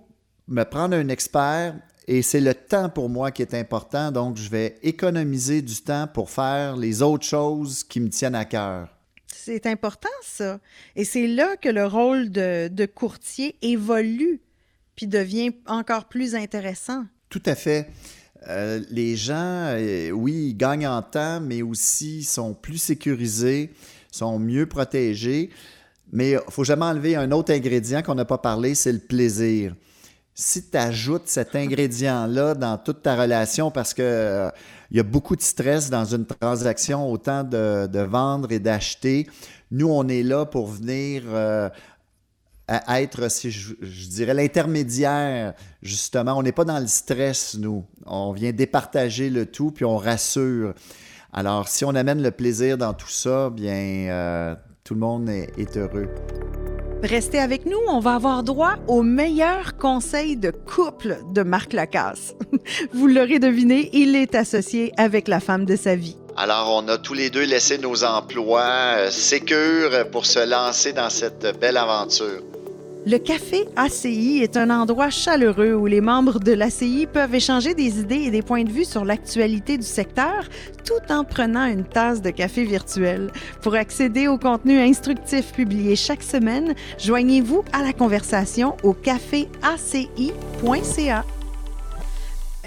me 0.47 0.63
prendre 0.63 0.95
un 0.95 1.07
expert 1.09 1.75
et 2.13 2.21
c'est 2.23 2.41
le 2.41 2.53
temps 2.53 2.89
pour 2.89 3.07
moi 3.07 3.31
qui 3.31 3.41
est 3.41 3.53
important, 3.53 4.11
donc 4.11 4.35
je 4.35 4.49
vais 4.49 4.75
économiser 4.83 5.61
du 5.61 5.75
temps 5.75 6.09
pour 6.13 6.29
faire 6.29 6.75
les 6.75 7.01
autres 7.01 7.23
choses 7.23 7.85
qui 7.85 8.01
me 8.01 8.09
tiennent 8.09 8.35
à 8.35 8.43
cœur. 8.43 8.89
C'est 9.27 9.65
important 9.65 10.09
ça. 10.21 10.59
Et 10.97 11.05
c'est 11.05 11.25
là 11.25 11.55
que 11.55 11.69
le 11.69 11.85
rôle 11.85 12.29
de, 12.29 12.85
courtier 12.85 13.55
évolue, 13.61 14.41
puis 14.97 15.07
devient 15.07 15.51
encore 15.67 16.09
plus 16.09 16.35
intéressant. 16.35 17.05
Tout 17.29 17.43
à 17.45 17.55
fait. 17.55 17.87
Euh, 18.49 18.81
les 18.89 19.15
gens, 19.15 19.69
euh, 19.77 20.11
oui, 20.11 20.49
ils 20.49 20.57
gagnent 20.57 20.89
en 20.89 21.01
temps, 21.01 21.39
mais 21.39 21.61
aussi 21.61 22.23
sont 22.23 22.53
plus 22.53 22.77
sécurisés, 22.77 23.71
sont 24.11 24.37
mieux 24.37 24.65
protégés. 24.65 25.49
Mais 26.11 26.31
il 26.31 26.35
ne 26.45 26.51
faut 26.51 26.65
jamais 26.65 26.83
enlever 26.83 27.15
un 27.15 27.31
autre 27.31 27.53
ingrédient 27.53 28.01
qu'on 28.01 28.15
n'a 28.15 28.25
pas 28.25 28.37
parlé, 28.37 28.75
c'est 28.75 28.91
le 28.91 28.99
plaisir 28.99 29.75
si 30.33 30.69
tu 30.69 30.77
ajoutes 30.77 31.27
cet 31.27 31.55
ingrédient-là 31.55 32.55
dans 32.55 32.77
toute 32.77 33.03
ta 33.03 33.15
relation, 33.15 33.71
parce 33.71 33.93
que 33.93 34.01
euh, 34.01 34.49
il 34.89 34.97
y 34.97 34.99
a 34.99 35.03
beaucoup 35.03 35.35
de 35.35 35.41
stress 35.41 35.89
dans 35.89 36.05
une 36.05 36.25
transaction, 36.25 37.09
autant 37.11 37.43
de, 37.43 37.99
vendre 38.01 38.51
et 38.51 38.59
d'acheter. 38.59 39.27
Nous, 39.71 39.87
on 39.87 40.07
est 40.07 40.23
là 40.23 40.45
pour 40.45 40.67
venir 40.67 41.23
euh, 41.27 41.69
être, 42.89 43.29
si 43.29 43.51
je, 43.51 43.73
dirais, 44.09 44.33
l'intermédiaire, 44.33 45.53
justement. 45.81 46.37
On 46.37 46.43
n'est 46.43 46.51
pas 46.51 46.65
dans 46.65 46.79
le 46.79 46.87
stress, 46.87 47.57
nous. 47.57 47.85
On 48.05 48.33
vient 48.33 48.51
départager 48.51 49.29
le 49.29 49.45
tout, 49.45 49.71
puis 49.71 49.85
on 49.85 49.97
rassure. 49.97 50.73
Alors, 51.31 51.69
si 51.69 51.85
on 51.85 51.95
amène 51.95 52.21
le 52.21 52.31
plaisir 52.31 52.77
dans 52.77 52.93
tout 52.93 53.09
ça, 53.09 53.49
bien, 53.49 54.09
euh, 54.09 54.55
tout 54.83 54.93
le 54.93 54.99
monde 54.99 55.29
est 55.29 55.77
heureux. 55.77 56.09
Restez 57.03 57.39
avec 57.39 57.65
nous, 57.65 57.79
on 57.87 57.99
va 57.99 58.13
avoir 58.13 58.43
droit 58.43 58.75
au 58.87 59.01
meilleur 59.01 59.75
conseil 59.77 60.37
de 60.37 60.51
couple 60.51 61.17
de 61.33 61.41
Marc 61.41 61.73
Lacasse. 61.73 62.35
Vous 62.93 63.07
l'aurez 63.07 63.39
deviné, 63.39 63.89
il 63.91 64.15
est 64.15 64.35
associé 64.35 64.93
avec 64.97 65.27
la 65.27 65.39
femme 65.39 65.65
de 65.65 65.75
sa 65.75 65.95
vie. 65.95 66.15
Alors, 66.37 66.71
on 66.75 66.87
a 66.87 66.99
tous 66.99 67.15
les 67.15 67.31
deux 67.31 67.43
laissé 67.43 67.79
nos 67.79 68.03
emplois 68.03 68.95
euh, 68.97 69.09
sécures 69.09 70.09
pour 70.11 70.27
se 70.27 70.47
lancer 70.47 70.93
dans 70.93 71.09
cette 71.09 71.59
belle 71.59 71.77
aventure. 71.77 72.43
Le 73.03 73.17
café 73.17 73.67
ACI 73.77 74.41
est 74.43 74.57
un 74.57 74.69
endroit 74.69 75.09
chaleureux 75.09 75.73
où 75.73 75.87
les 75.87 76.01
membres 76.01 76.39
de 76.39 76.51
l'ACI 76.51 77.07
peuvent 77.11 77.33
échanger 77.33 77.73
des 77.73 77.99
idées 77.99 78.25
et 78.25 78.29
des 78.29 78.43
points 78.43 78.63
de 78.63 78.69
vue 78.69 78.85
sur 78.85 79.05
l'actualité 79.05 79.77
du 79.77 79.85
secteur 79.85 80.47
tout 80.85 81.11
en 81.11 81.23
prenant 81.23 81.65
une 81.65 81.83
tasse 81.83 82.21
de 82.21 82.29
café 82.29 82.63
virtuel. 82.63 83.31
Pour 83.63 83.73
accéder 83.73 84.27
au 84.27 84.37
contenu 84.37 84.79
instructif 84.79 85.51
publié 85.51 85.95
chaque 85.95 86.21
semaine, 86.21 86.75
joignez-vous 86.99 87.63
à 87.73 87.81
la 87.81 87.91
conversation 87.91 88.77
au 88.83 88.93
caféaci.ca. 88.93 91.25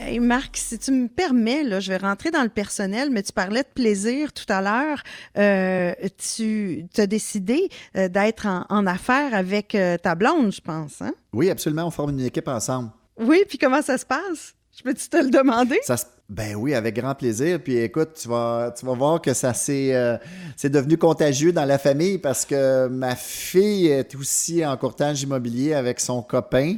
Hey 0.07 0.21
Marc, 0.21 0.59
si 0.59 0.79
tu 0.79 0.93
me 0.93 1.09
permets, 1.09 1.63
là, 1.63 1.81
je 1.81 1.91
vais 1.91 1.97
rentrer 1.97 2.31
dans 2.31 2.43
le 2.43 2.51
personnel, 2.51 3.09
mais 3.11 3.23
tu 3.23 3.33
parlais 3.33 3.63
de 3.63 3.69
plaisir 3.75 4.35
tout 4.35 4.45
à 4.51 4.61
l'heure. 4.61 5.03
Euh, 5.39 5.95
tu 6.37 6.87
as 6.99 7.07
décidé 7.07 7.71
euh, 7.97 8.09
d'être 8.09 8.47
en, 8.47 8.87
affaires 8.87 9.33
avec 9.33 9.75
euh, 9.75 9.97
ta 9.97 10.15
blonde, 10.15 10.53
je 10.53 10.61
pense. 10.61 11.01
Hein? 11.01 11.15
Oui, 11.33 11.49
absolument. 11.49 11.87
On 11.87 11.91
forme 11.91 12.11
une 12.11 12.21
équipe 12.21 12.49
ensemble. 12.49 12.91
Oui, 13.19 13.45
puis 13.49 13.57
comment 13.57 13.81
ça 13.81 13.97
se 13.97 14.05
passe? 14.05 14.55
Je 14.77 14.83
peux-tu 14.83 15.09
te 15.09 15.17
le 15.17 15.31
demander? 15.31 15.79
Ça 15.85 15.97
Ben 16.29 16.55
oui, 16.55 16.75
avec 16.75 16.97
grand 16.97 17.15
plaisir. 17.15 17.59
Puis 17.63 17.79
écoute, 17.79 18.11
tu 18.21 18.29
vas, 18.29 18.75
tu 18.79 18.85
vas 18.85 18.95
voir 18.95 19.23
que 19.23 19.33
ça 19.33 19.55
s'est 19.55 20.21
devenu 20.65 20.99
contagieux 20.99 21.53
dans 21.53 21.65
la 21.65 21.79
famille 21.79 22.19
parce 22.19 22.45
que 22.45 22.89
ma 22.89 23.17
fille 23.17 23.87
est 23.87 24.15
aussi 24.17 24.67
en 24.67 24.77
courtage 24.77 25.23
immobilier 25.23 25.73
avec 25.73 25.99
son 25.99 26.21
copain. 26.23 26.77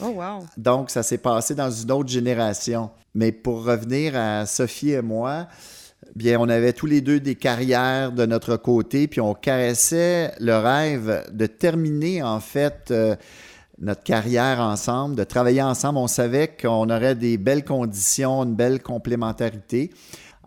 Oh, 0.00 0.08
wow. 0.08 0.46
Donc, 0.56 0.90
ça 0.90 1.02
s'est 1.02 1.18
passé 1.18 1.54
dans 1.54 1.70
une 1.70 1.90
autre 1.90 2.08
génération. 2.08 2.90
Mais 3.14 3.32
pour 3.32 3.64
revenir 3.64 4.16
à 4.16 4.46
Sophie 4.46 4.92
et 4.92 5.02
moi, 5.02 5.48
bien, 6.14 6.38
on 6.40 6.48
avait 6.48 6.72
tous 6.72 6.86
les 6.86 7.00
deux 7.00 7.20
des 7.20 7.34
carrières 7.34 8.12
de 8.12 8.26
notre 8.26 8.56
côté, 8.56 9.08
puis 9.08 9.20
on 9.20 9.34
caressait 9.34 10.32
le 10.38 10.56
rêve 10.56 11.26
de 11.32 11.46
terminer, 11.46 12.22
en 12.22 12.40
fait, 12.40 12.90
euh, 12.90 13.16
notre 13.80 14.02
carrière 14.02 14.60
ensemble, 14.60 15.16
de 15.16 15.24
travailler 15.24 15.62
ensemble. 15.62 15.98
On 15.98 16.06
savait 16.06 16.48
qu'on 16.48 16.90
aurait 16.90 17.14
des 17.14 17.36
belles 17.36 17.64
conditions, 17.64 18.44
une 18.44 18.54
belle 18.54 18.82
complémentarité. 18.82 19.90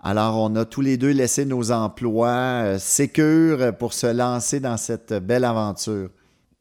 Alors, 0.03 0.37
on 0.37 0.55
a 0.55 0.65
tous 0.65 0.81
les 0.81 0.97
deux 0.97 1.11
laissé 1.11 1.45
nos 1.45 1.71
emplois 1.71 2.29
euh, 2.29 2.79
sécures 2.79 3.75
pour 3.77 3.93
se 3.93 4.07
lancer 4.07 4.59
dans 4.59 4.77
cette 4.77 5.13
belle 5.13 5.43
aventure. 5.43 6.09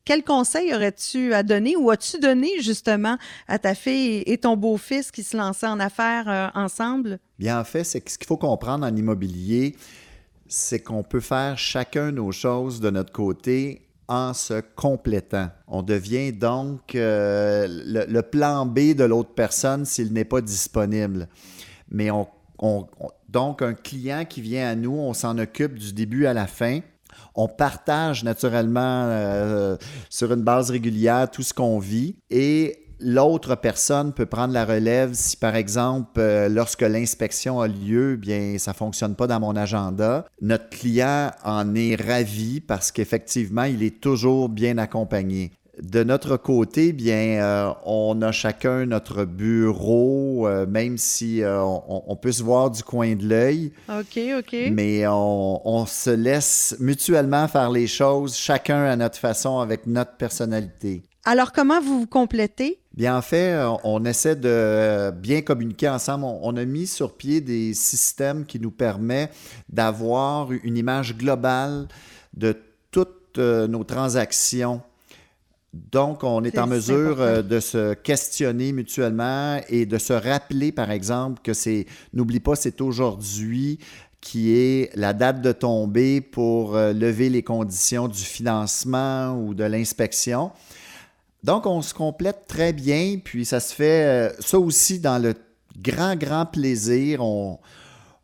Quel 0.04 0.24
conseil 0.24 0.74
aurais-tu 0.74 1.34
à 1.34 1.42
donner 1.42 1.76
ou 1.76 1.90
as-tu 1.90 2.18
donné 2.18 2.60
justement 2.60 3.16
à 3.46 3.58
ta 3.58 3.74
fille 3.74 4.22
et 4.26 4.38
ton 4.38 4.56
beau-fils 4.56 5.10
qui 5.10 5.22
se 5.22 5.36
lançaient 5.36 5.66
en 5.66 5.78
affaires 5.78 6.28
euh, 6.28 6.48
ensemble? 6.54 7.18
Bien, 7.38 7.60
en 7.60 7.64
fait, 7.64 7.84
c'est 7.84 8.08
ce 8.08 8.18
qu'il 8.18 8.26
faut 8.26 8.36
comprendre 8.36 8.86
en 8.86 8.94
immobilier, 8.94 9.76
c'est 10.48 10.80
qu'on 10.80 11.02
peut 11.02 11.20
faire 11.20 11.58
chacun 11.58 12.12
nos 12.12 12.32
choses 12.32 12.80
de 12.80 12.90
notre 12.90 13.12
côté 13.12 13.86
en 14.08 14.34
se 14.34 14.60
complétant. 14.74 15.50
On 15.68 15.82
devient 15.82 16.32
donc 16.32 16.96
euh, 16.96 17.68
le, 17.68 18.22
plan 18.22 18.66
B 18.66 18.94
de 18.94 19.04
l'autre 19.04 19.30
personne 19.34 19.84
s'il 19.84 20.12
n'est 20.12 20.24
pas 20.24 20.40
disponible. 20.40 21.28
Mais 21.90 22.10
on, 22.10 22.26
donc, 23.28 23.62
un 23.62 23.74
client 23.74 24.24
qui 24.24 24.40
vient 24.40 24.68
à 24.68 24.74
nous, 24.74 24.92
on 24.92 25.14
s'en 25.14 25.38
occupe 25.38 25.78
du 25.78 25.92
début 25.92 26.26
à 26.26 26.34
la 26.34 26.46
fin. 26.46 26.80
On 27.34 27.48
partage 27.48 28.24
naturellement 28.24 29.06
euh, 29.08 29.76
sur 30.08 30.32
une 30.32 30.42
base 30.42 30.70
régulière 30.70 31.30
tout 31.30 31.42
ce 31.42 31.54
qu'on 31.54 31.78
vit 31.78 32.16
et 32.30 32.86
l'autre 33.00 33.54
personne 33.54 34.12
peut 34.12 34.26
prendre 34.26 34.52
la 34.52 34.64
relève 34.64 35.10
si, 35.14 35.36
par 35.36 35.56
exemple, 35.56 36.20
euh, 36.20 36.48
lorsque 36.48 36.82
l'inspection 36.82 37.60
a 37.60 37.68
lieu, 37.68 38.16
bien, 38.16 38.56
ça 38.58 38.72
fonctionne 38.72 39.14
pas 39.14 39.26
dans 39.26 39.40
mon 39.40 39.56
agenda. 39.56 40.26
Notre 40.40 40.68
client 40.68 41.30
en 41.44 41.74
est 41.74 41.96
ravi 41.96 42.60
parce 42.60 42.92
qu'effectivement, 42.92 43.64
il 43.64 43.82
est 43.82 44.00
toujours 44.00 44.48
bien 44.48 44.78
accompagné. 44.78 45.52
De 45.82 46.02
notre 46.04 46.36
côté, 46.36 46.92
bien, 46.92 47.42
euh, 47.42 47.72
on 47.86 48.20
a 48.20 48.32
chacun 48.32 48.84
notre 48.84 49.24
bureau, 49.24 50.46
euh, 50.46 50.66
même 50.66 50.98
si 50.98 51.42
euh, 51.42 51.62
on, 51.62 52.16
peut 52.16 52.32
se 52.32 52.42
voir 52.42 52.70
du 52.70 52.82
coin 52.82 53.14
de 53.14 53.26
l'œil. 53.26 53.72
OK, 53.88 54.20
OK. 54.38 54.56
Mais 54.72 55.06
on, 55.06 55.66
on, 55.66 55.86
se 55.86 56.10
laisse 56.10 56.76
mutuellement 56.80 57.48
faire 57.48 57.70
les 57.70 57.86
choses, 57.86 58.36
chacun 58.36 58.84
à 58.84 58.96
notre 58.96 59.16
façon, 59.16 59.58
avec 59.60 59.86
notre 59.86 60.16
personnalité. 60.16 61.02
Alors, 61.24 61.52
comment 61.52 61.80
vous 61.80 62.00
vous 62.00 62.06
complétez? 62.06 62.78
Bien, 62.92 63.16
en 63.16 63.22
fait, 63.22 63.56
on 63.82 64.04
essaie 64.04 64.36
de 64.36 65.10
bien 65.12 65.40
communiquer 65.40 65.88
ensemble. 65.88 66.24
On, 66.24 66.56
a 66.56 66.64
mis 66.66 66.86
sur 66.86 67.16
pied 67.16 67.40
des 67.40 67.72
systèmes 67.72 68.44
qui 68.44 68.60
nous 68.60 68.70
permettent 68.70 69.32
d'avoir 69.68 70.50
une 70.52 70.76
image 70.76 71.16
globale 71.16 71.88
de 72.34 72.54
toutes 72.90 73.38
nos 73.38 73.84
transactions 73.84 74.82
donc, 75.72 76.24
on 76.24 76.42
est, 76.42 76.58
en 76.58 76.66
mesure 76.66 77.20
euh, 77.20 77.42
de 77.42 77.60
se 77.60 77.94
questionner 77.94 78.72
mutuellement 78.72 79.60
et 79.68 79.86
de 79.86 79.98
se 79.98 80.12
rappeler, 80.12 80.72
par 80.72 80.90
exemple, 80.90 81.40
que 81.44 81.52
c'est, 81.52 81.86
n'oublie 82.12 82.40
pas, 82.40 82.56
c'est 82.56 82.80
aujourd'hui 82.80 83.78
qui 84.20 84.52
est 84.52 84.90
la 84.96 85.12
date 85.12 85.40
de 85.40 85.52
tombée 85.52 86.20
pour 86.20 86.76
euh, 86.76 86.92
lever 86.92 87.30
les 87.30 87.42
conditions 87.42 88.08
du 88.08 88.20
financement 88.20 89.32
ou 89.32 89.54
de 89.54 89.62
l'inspection. 89.64 90.50
Donc, 91.44 91.66
on 91.66 91.82
se 91.82 91.94
complète 91.94 92.46
très 92.48 92.72
bien, 92.72 93.18
puis 93.22 93.44
ça 93.44 93.60
se 93.60 93.72
fait, 93.72 94.04
euh, 94.04 94.32
ça 94.40 94.58
aussi, 94.58 94.98
dans 94.98 95.22
le 95.22 95.34
grand, 95.80 96.16
grand 96.16 96.46
plaisir. 96.46 97.22
On, 97.22 97.60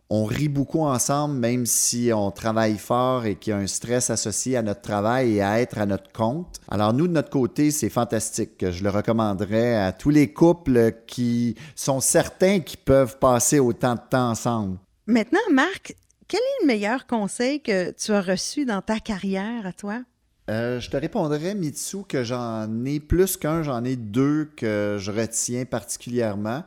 on 0.09 0.25
rit 0.25 0.49
beaucoup 0.49 0.83
ensemble, 0.83 1.35
même 1.37 1.67
si 1.67 2.11
on 2.15 2.31
travaille 2.31 2.79
fort 2.79 3.27
et 3.27 3.35
qu'il 3.35 3.51
y 3.51 3.55
a 3.55 3.59
un 3.59 3.67
stress 3.67 4.11
associé 4.11 4.57
à 4.57 4.63
notre 4.63 4.81
travail 4.81 5.37
et 5.37 5.43
à 5.43 5.61
être 5.61 5.79
à 5.79 5.87
notre 5.87 6.13
compte. 6.13 6.61
Alors 6.69 6.93
nous, 6.93 7.09
de 7.09 7.13
notre 7.13 7.31
côté, 7.31 7.71
c'est 7.71 7.89
fantastique. 7.89 8.71
Je 8.71 8.85
le 8.85 8.91
recommanderais 8.91 9.75
à 9.77 9.93
tous 9.93 10.11
les 10.11 10.33
couples 10.33 10.93
qui 11.07 11.57
sont 11.75 12.01
certains 12.01 12.61
qu'ils 12.61 12.79
peuvent 12.79 13.19
passer 13.19 13.59
autant 13.59 13.95
de 13.95 14.01
temps 14.09 14.31
ensemble. 14.31 14.79
Maintenant, 15.07 15.39
Marc, 15.51 15.95
quel 16.29 16.41
est 16.41 16.63
le 16.63 16.67
meilleur 16.67 17.07
conseil 17.07 17.61
que 17.61 17.91
tu 17.93 18.13
as 18.13 18.23
reçu 18.23 18.65
dans 18.65 18.83
ta 18.83 19.01
carrière 19.01 19.67
à 19.67 19.73
toi? 19.73 20.03
Euh, 20.49 20.79
je 20.79 20.89
te 20.91 20.97
répondrais, 20.97 21.57
Mitsu, 21.57 22.05
que 22.09 22.23
j'en 22.23 22.85
ai 22.85 23.01
plus 23.01 23.37
qu'un, 23.37 23.65
j'en 23.65 23.85
ai 23.85 23.97
deux 23.97 24.49
que 24.57 24.97
je 24.99 25.11
retiens 25.11 25.65
particulièrement. 25.65 26.63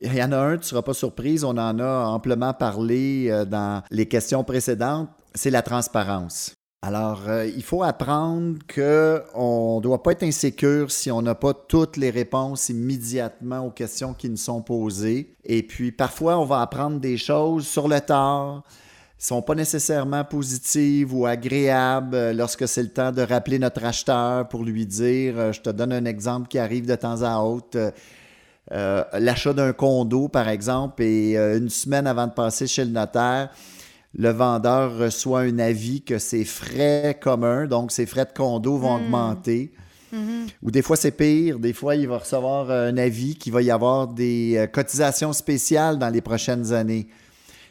Il 0.00 0.14
y 0.14 0.22
en 0.22 0.32
a 0.32 0.38
un, 0.38 0.52
tu 0.54 0.58
ne 0.58 0.64
seras 0.64 0.82
pas 0.82 0.94
surprise, 0.94 1.44
on 1.44 1.56
en 1.56 1.78
a 1.78 2.06
amplement 2.06 2.52
parlé 2.52 3.28
euh, 3.30 3.44
dans 3.44 3.82
les 3.90 4.06
questions 4.06 4.44
précédentes, 4.44 5.08
c'est 5.34 5.50
la 5.50 5.62
transparence. 5.62 6.54
Alors, 6.82 7.22
euh, 7.28 7.46
il 7.46 7.62
faut 7.62 7.82
apprendre 7.82 8.58
qu'on 8.72 9.76
ne 9.76 9.82
doit 9.82 10.02
pas 10.02 10.12
être 10.12 10.24
insécure 10.24 10.90
si 10.90 11.10
on 11.10 11.22
n'a 11.22 11.34
pas 11.34 11.54
toutes 11.54 11.96
les 11.96 12.10
réponses 12.10 12.68
immédiatement 12.68 13.60
aux 13.60 13.70
questions 13.70 14.12
qui 14.12 14.28
nous 14.28 14.36
sont 14.36 14.60
posées. 14.60 15.34
Et 15.44 15.62
puis, 15.62 15.92
parfois, 15.92 16.38
on 16.38 16.44
va 16.44 16.60
apprendre 16.60 17.00
des 17.00 17.16
choses 17.16 17.66
sur 17.66 17.88
le 17.88 18.00
tard, 18.00 18.64
sont 19.16 19.40
pas 19.40 19.54
nécessairement 19.54 20.24
positives 20.24 21.14
ou 21.14 21.24
agréables 21.24 22.14
euh, 22.14 22.32
lorsque 22.34 22.68
c'est 22.68 22.82
le 22.82 22.90
temps 22.90 23.12
de 23.12 23.22
rappeler 23.22 23.58
notre 23.58 23.82
acheteur 23.82 24.46
pour 24.48 24.64
lui 24.64 24.84
dire, 24.84 25.54
je 25.54 25.62
te 25.62 25.70
donne 25.70 25.92
un 25.92 26.04
exemple 26.04 26.48
qui 26.48 26.58
arrive 26.58 26.84
de 26.84 26.96
temps 26.96 27.22
à 27.22 27.38
autre 27.38 27.94
euh, 28.72 29.04
l'achat 29.18 29.52
d'un 29.52 29.72
condo, 29.72 30.28
par 30.28 30.48
exemple, 30.48 31.02
et 31.02 31.36
euh, 31.36 31.58
une 31.58 31.68
semaine 31.68 32.06
avant 32.06 32.26
de 32.26 32.32
passer 32.32 32.66
chez 32.66 32.84
le 32.84 32.90
notaire, 32.90 33.50
le 34.16 34.30
vendeur 34.30 34.96
reçoit 34.96 35.40
un 35.40 35.58
avis 35.58 36.02
que 36.02 36.18
ses 36.18 36.44
frais 36.44 37.18
communs, 37.20 37.66
donc 37.66 37.92
ses 37.92 38.06
frais 38.06 38.24
de 38.24 38.32
condo, 38.32 38.78
vont 38.78 38.98
hmm. 38.98 39.04
augmenter. 39.04 39.72
Mm-hmm. 40.14 40.48
Ou 40.62 40.70
des 40.70 40.82
fois, 40.82 40.96
c'est 40.96 41.10
pire. 41.10 41.58
Des 41.58 41.72
fois, 41.72 41.96
il 41.96 42.06
va 42.08 42.18
recevoir 42.18 42.70
un 42.70 42.96
avis 42.96 43.34
qu'il 43.34 43.52
va 43.52 43.62
y 43.62 43.70
avoir 43.70 44.06
des 44.06 44.54
euh, 44.56 44.66
cotisations 44.66 45.32
spéciales 45.32 45.98
dans 45.98 46.10
les 46.10 46.20
prochaines 46.20 46.72
années. 46.72 47.08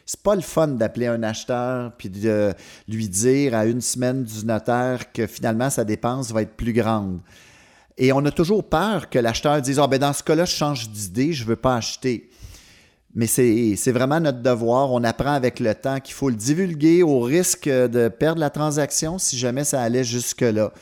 C'est 0.06 0.20
pas 0.20 0.34
le 0.34 0.42
fun 0.42 0.68
d'appeler 0.68 1.06
un 1.06 1.22
acheteur 1.22 1.92
puis 1.96 2.10
de 2.10 2.52
lui 2.88 3.08
dire 3.08 3.54
à 3.54 3.64
une 3.64 3.80
semaine 3.80 4.22
du 4.22 4.44
notaire 4.44 5.10
que 5.12 5.26
finalement 5.26 5.70
sa 5.70 5.84
dépense 5.84 6.30
va 6.30 6.42
être 6.42 6.56
plus 6.56 6.74
grande. 6.74 7.20
Et 7.96 8.12
on 8.12 8.24
a 8.24 8.30
toujours 8.30 8.68
peur 8.68 9.08
que 9.08 9.18
l'acheteur 9.18 9.60
dise 9.62 9.78
Ah, 9.78 9.86
ben 9.86 9.98
dans 9.98 10.12
ce 10.12 10.22
cas-là, 10.22 10.44
je 10.44 10.54
change 10.54 10.88
d'idée, 10.88 11.32
je 11.32 11.44
ne 11.44 11.48
veux 11.48 11.56
pas 11.56 11.76
acheter. 11.76 12.30
Mais 13.14 13.28
c'est 13.28 13.92
vraiment 13.92 14.18
notre 14.18 14.42
devoir. 14.42 14.90
On 14.92 15.04
apprend 15.04 15.34
avec 15.34 15.60
le 15.60 15.74
temps 15.74 16.00
qu'il 16.00 16.14
faut 16.14 16.30
le 16.30 16.34
divulguer 16.34 17.04
au 17.04 17.20
risque 17.20 17.68
de 17.68 18.08
perdre 18.08 18.40
la 18.40 18.50
transaction 18.50 19.18
si 19.18 19.38
jamais 19.38 19.62
ça 19.62 19.80
allait 19.80 20.02
jusque-là. 20.02 20.72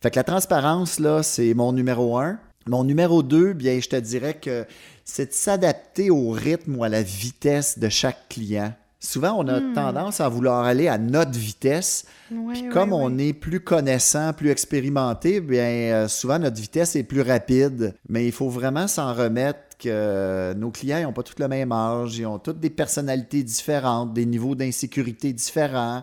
Fait 0.00 0.12
que 0.12 0.16
la 0.16 0.24
transparence, 0.24 1.00
là, 1.00 1.24
c'est 1.24 1.54
mon 1.54 1.72
numéro 1.72 2.16
un. 2.16 2.38
Mon 2.66 2.84
numéro 2.84 3.24
deux, 3.24 3.54
bien, 3.54 3.80
je 3.80 3.88
te 3.88 3.96
dirais 3.96 4.34
que 4.34 4.66
c'est 5.04 5.30
de 5.30 5.32
s'adapter 5.32 6.10
au 6.10 6.30
rythme 6.30 6.76
ou 6.76 6.84
à 6.84 6.88
la 6.88 7.02
vitesse 7.02 7.78
de 7.80 7.88
chaque 7.88 8.28
client. 8.28 8.72
Souvent, 9.00 9.36
on 9.38 9.46
a 9.46 9.60
hmm. 9.60 9.74
tendance 9.74 10.20
à 10.20 10.28
vouloir 10.28 10.64
aller 10.64 10.88
à 10.88 10.98
notre 10.98 11.38
vitesse. 11.38 12.04
Puis 12.28 12.68
comme 12.68 12.92
on 12.92 13.16
est 13.16 13.32
plus 13.32 13.60
connaissant, 13.60 14.32
plus 14.32 14.50
expérimenté, 14.50 15.40
bien 15.40 15.62
euh, 15.62 16.08
souvent 16.08 16.38
notre 16.38 16.60
vitesse 16.60 16.96
est 16.96 17.04
plus 17.04 17.22
rapide. 17.22 17.94
Mais 18.08 18.26
il 18.26 18.32
faut 18.32 18.48
vraiment 18.48 18.88
s'en 18.88 19.14
remettre 19.14 19.60
que 19.78 20.52
nos 20.54 20.70
clients 20.70 21.02
n'ont 21.02 21.12
pas 21.12 21.22
tous 21.22 21.38
le 21.38 21.46
même 21.46 21.70
âge, 21.70 22.18
ils 22.18 22.26
ont 22.26 22.40
toutes 22.40 22.58
des 22.58 22.70
personnalités 22.70 23.44
différentes, 23.44 24.12
des 24.12 24.26
niveaux 24.26 24.56
d'insécurité 24.56 25.32
différents, 25.32 26.02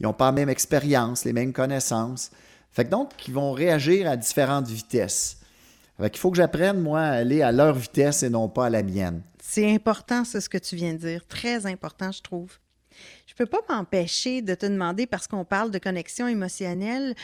ils 0.00 0.02
n'ont 0.02 0.12
pas 0.12 0.26
la 0.26 0.32
même 0.32 0.48
expérience, 0.48 1.24
les 1.24 1.32
mêmes 1.32 1.52
connaissances. 1.52 2.32
Fait 2.72 2.84
que 2.84 2.90
donc, 2.90 3.10
ils 3.28 3.34
vont 3.34 3.52
réagir 3.52 4.10
à 4.10 4.16
différentes 4.16 4.66
vitesses. 4.66 5.38
Qu'il 5.98 6.18
faut 6.18 6.30
que 6.30 6.36
j'apprenne, 6.36 6.80
moi, 6.80 7.00
à 7.00 7.12
aller 7.12 7.42
à 7.42 7.52
leur 7.52 7.74
vitesse 7.74 8.22
et 8.22 8.30
non 8.30 8.48
pas 8.48 8.66
à 8.66 8.70
la 8.70 8.82
mienne. 8.82 9.22
C'est 9.42 9.72
important, 9.72 10.24
c'est 10.24 10.40
ce 10.40 10.48
que 10.48 10.58
tu 10.58 10.74
viens 10.74 10.94
de 10.94 10.98
dire. 10.98 11.26
Très 11.26 11.66
important, 11.66 12.10
je 12.10 12.20
trouve. 12.20 12.58
Je 13.26 13.34
peux 13.34 13.46
pas 13.46 13.60
m'empêcher 13.68 14.42
de 14.42 14.54
te 14.54 14.66
demander, 14.66 15.06
parce 15.06 15.26
qu'on 15.26 15.44
parle 15.44 15.70
de 15.70 15.78
connexion 15.78 16.26
émotionnelle, 16.26 17.14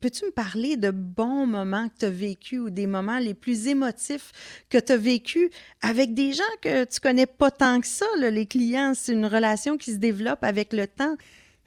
peux-tu 0.00 0.26
me 0.26 0.30
parler 0.30 0.76
de 0.76 0.90
bons 0.90 1.46
moments 1.46 1.88
que 1.88 1.98
tu 2.00 2.04
as 2.04 2.10
vécu 2.10 2.58
ou 2.58 2.70
des 2.70 2.86
moments 2.86 3.18
les 3.18 3.34
plus 3.34 3.66
émotifs 3.66 4.32
que 4.68 4.78
tu 4.78 4.92
as 4.92 4.96
vécu 4.96 5.50
avec 5.80 6.14
des 6.14 6.32
gens 6.32 6.42
que 6.62 6.84
tu 6.84 7.00
connais 7.00 7.26
pas 7.26 7.50
tant 7.50 7.80
que 7.80 7.86
ça, 7.86 8.06
les 8.18 8.46
clients? 8.46 8.92
C'est 8.94 9.12
une 9.12 9.26
relation 9.26 9.76
qui 9.76 9.92
se 9.92 9.98
développe 9.98 10.44
avec 10.44 10.72
le 10.72 10.86
temps. 10.86 11.16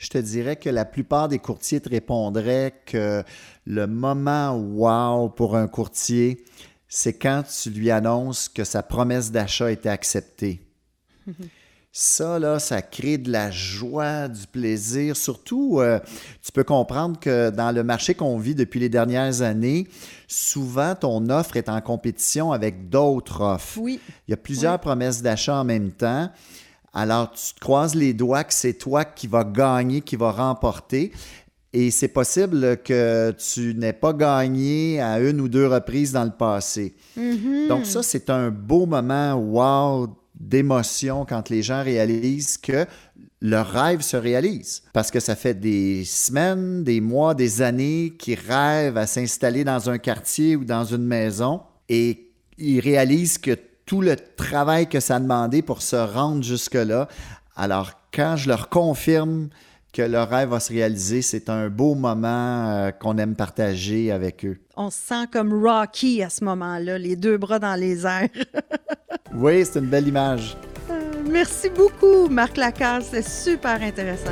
Je 0.02 0.10
te 0.10 0.18
dirais 0.18 0.56
que 0.56 0.70
la 0.70 0.84
plupart 0.84 1.28
des 1.28 1.38
courtiers 1.38 1.80
te 1.80 1.88
répondraient 1.88 2.74
que 2.88 3.24
le 3.68 3.86
moment 3.86 4.58
wow 4.58 5.30
pour 5.30 5.56
un 5.56 5.68
courtier, 5.68 6.44
c'est 6.88 7.14
quand 7.14 7.44
tu 7.44 7.70
lui 7.70 7.92
annonces 7.92 8.50
que 8.50 8.64
sa 8.64 8.82
promesse 8.82 9.32
d'achat 9.32 9.68
a 9.68 9.72
été 9.72 9.90
acceptée. 9.90 10.60
Ça, 11.92 12.40
là, 12.40 12.58
ça 12.58 12.82
crée 12.82 13.20
de 13.20 13.32
la 13.32 13.52
joie, 13.52 14.28
du 14.28 14.48
plaisir. 14.48 15.16
Surtout, 15.16 15.82
euh, 15.82 16.00
tu 16.42 16.52
peux 16.52 16.64
comprendre 16.64 17.20
que 17.20 17.52
dans 17.52 17.72
le 17.72 17.84
marché 17.84 18.16
qu'on 18.16 18.40
vit 18.40 18.56
depuis 18.56 18.80
les 18.80 18.90
dernières 18.90 19.44
années, 19.44 19.88
souvent 20.28 20.96
ton 20.96 21.30
offre 21.30 21.58
est 21.58 21.70
en 21.70 21.80
compétition 21.80 22.54
avec 22.54 22.90
d'autres 22.90 23.42
offres. 23.42 23.78
Oui. 23.78 24.00
Il 24.28 24.32
y 24.32 24.34
a 24.34 24.38
plusieurs 24.38 24.80
promesses 24.80 25.22
d'achat 25.22 25.58
en 25.58 25.64
même 25.64 25.92
temps. 25.92 26.32
Alors, 26.94 27.32
tu 27.32 27.54
te 27.54 27.60
croises 27.60 27.96
les 27.96 28.14
doigts 28.14 28.44
que 28.44 28.54
c'est 28.54 28.74
toi 28.74 29.06
qui 29.06 29.28
vas 29.28 29.44
gagner, 29.44 30.02
qui 30.02 30.16
va 30.16 30.32
remporter. 30.32 31.12
Et 31.74 31.90
c'est 31.90 32.10
possible 32.10 32.78
que 32.84 33.32
tu 33.32 33.74
n'aies 33.76 33.94
pas 33.94 34.12
gagné 34.12 35.00
à 35.00 35.20
une 35.20 35.40
ou 35.40 35.48
deux 35.48 35.68
reprises 35.68 36.12
dans 36.12 36.26
le 36.26 36.32
passé. 36.32 36.96
Mm-hmm. 37.18 37.68
Donc 37.70 37.86
ça, 37.86 38.04
c'est 38.04 38.30
un 38.30 38.50
beau 38.50 38.86
moment, 38.86 39.36
wow, 39.36 40.08
d'émotion 40.38 41.26
quand 41.26 41.50
les 41.50 41.62
gens 41.62 41.82
réalisent 41.82 42.58
que 42.58 42.86
leur 43.42 43.72
rêve 43.72 44.02
se 44.02 44.18
réalise. 44.18 44.84
Parce 44.94 45.12
que 45.12 45.20
ça 45.20 45.36
fait 45.36 45.54
des 45.54 46.04
semaines, 46.06 46.84
des 46.84 47.00
mois, 47.00 47.34
des 47.34 47.62
années 47.62 48.14
qu'ils 48.20 48.40
rêvent 48.40 48.98
à 48.98 49.08
s'installer 49.08 49.64
dans 49.64 49.90
un 49.90 49.98
quartier 49.98 50.56
ou 50.56 50.66
dans 50.66 50.84
une 50.84 51.06
maison 51.06 51.62
et 51.90 52.32
ils 52.58 52.80
réalisent 52.80 53.38
que 53.38 53.58
tout 53.92 54.00
le 54.00 54.16
travail 54.16 54.88
que 54.88 55.02
ça 55.02 55.18
a 55.18 55.20
demandé 55.20 55.62
pour 55.62 55.82
se 55.82 55.98
rendre 55.98 56.46
jusque-là. 56.46 57.10
Alors, 57.58 57.92
quand 58.14 58.38
je 58.38 58.48
leur 58.48 58.70
confirme 58.70 59.50
que 59.92 60.02
leur 60.02 60.30
rêve 60.30 60.48
va 60.48 60.62
se 60.62 60.72
réaliser, 60.72 61.22
c'est 61.22 61.50
un 61.50 61.68
beau 61.68 61.94
moment 61.94 62.70
euh, 62.70 62.92
qu'on 62.92 63.18
aime 63.18 63.36
partager 63.36 64.10
avec 64.10 64.46
eux. 64.46 64.58
On 64.78 64.90
se 64.90 64.98
sent 64.98 65.28
comme 65.30 65.54
Rocky 65.54 66.24
à 66.24 66.30
ce 66.30 66.46
moment-là, 66.46 66.98
les 66.98 67.18
deux 67.18 67.38
bras 67.38 67.60
dans 67.60 67.76
les 67.76 68.06
airs. 68.06 68.30
oui, 69.34 69.66
c'est 69.66 69.80
une 69.80 69.88
belle 69.88 70.08
image. 70.08 70.56
Euh, 70.90 70.94
merci 71.30 71.70
beaucoup, 71.70 72.30
Marc 72.30 72.56
Lacasse. 72.56 73.08
C'est 73.12 73.28
super 73.28 73.82
intéressant. 73.82 74.32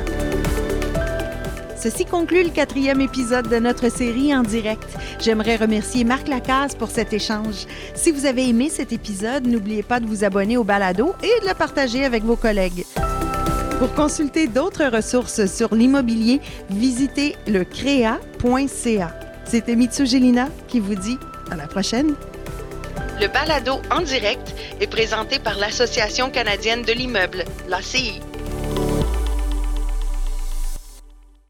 Ceci 1.80 2.04
conclut 2.04 2.42
le 2.42 2.50
quatrième 2.50 3.00
épisode 3.00 3.48
de 3.48 3.56
notre 3.56 3.90
série 3.90 4.36
en 4.36 4.42
direct. 4.42 4.86
J'aimerais 5.18 5.56
remercier 5.56 6.04
Marc 6.04 6.28
Lacasse 6.28 6.74
pour 6.74 6.90
cet 6.90 7.14
échange. 7.14 7.66
Si 7.94 8.10
vous 8.10 8.26
avez 8.26 8.46
aimé 8.46 8.68
cet 8.68 8.92
épisode, 8.92 9.46
n'oubliez 9.46 9.82
pas 9.82 9.98
de 9.98 10.04
vous 10.04 10.22
abonner 10.22 10.58
au 10.58 10.64
balado 10.64 11.14
et 11.22 11.40
de 11.40 11.48
le 11.48 11.54
partager 11.54 12.04
avec 12.04 12.22
vos 12.22 12.36
collègues. 12.36 12.84
Pour 13.78 13.94
consulter 13.94 14.46
d'autres 14.46 14.94
ressources 14.94 15.46
sur 15.46 15.74
l'immobilier, 15.74 16.42
visitez 16.68 17.34
le 17.46 17.64
créa.ca. 17.64 19.18
C'était 19.46 19.74
Mitsu 19.74 20.04
Gelina 20.04 20.48
qui 20.68 20.80
vous 20.80 20.96
dit 20.96 21.16
à 21.50 21.56
la 21.56 21.66
prochaine. 21.66 22.14
Le 23.22 23.28
balado 23.28 23.80
en 23.90 24.02
direct 24.02 24.54
est 24.82 24.86
présenté 24.86 25.38
par 25.38 25.58
l'Association 25.58 26.28
canadienne 26.28 26.82
de 26.82 26.92
l'immeuble, 26.92 27.46
l'ACI. 27.68 28.20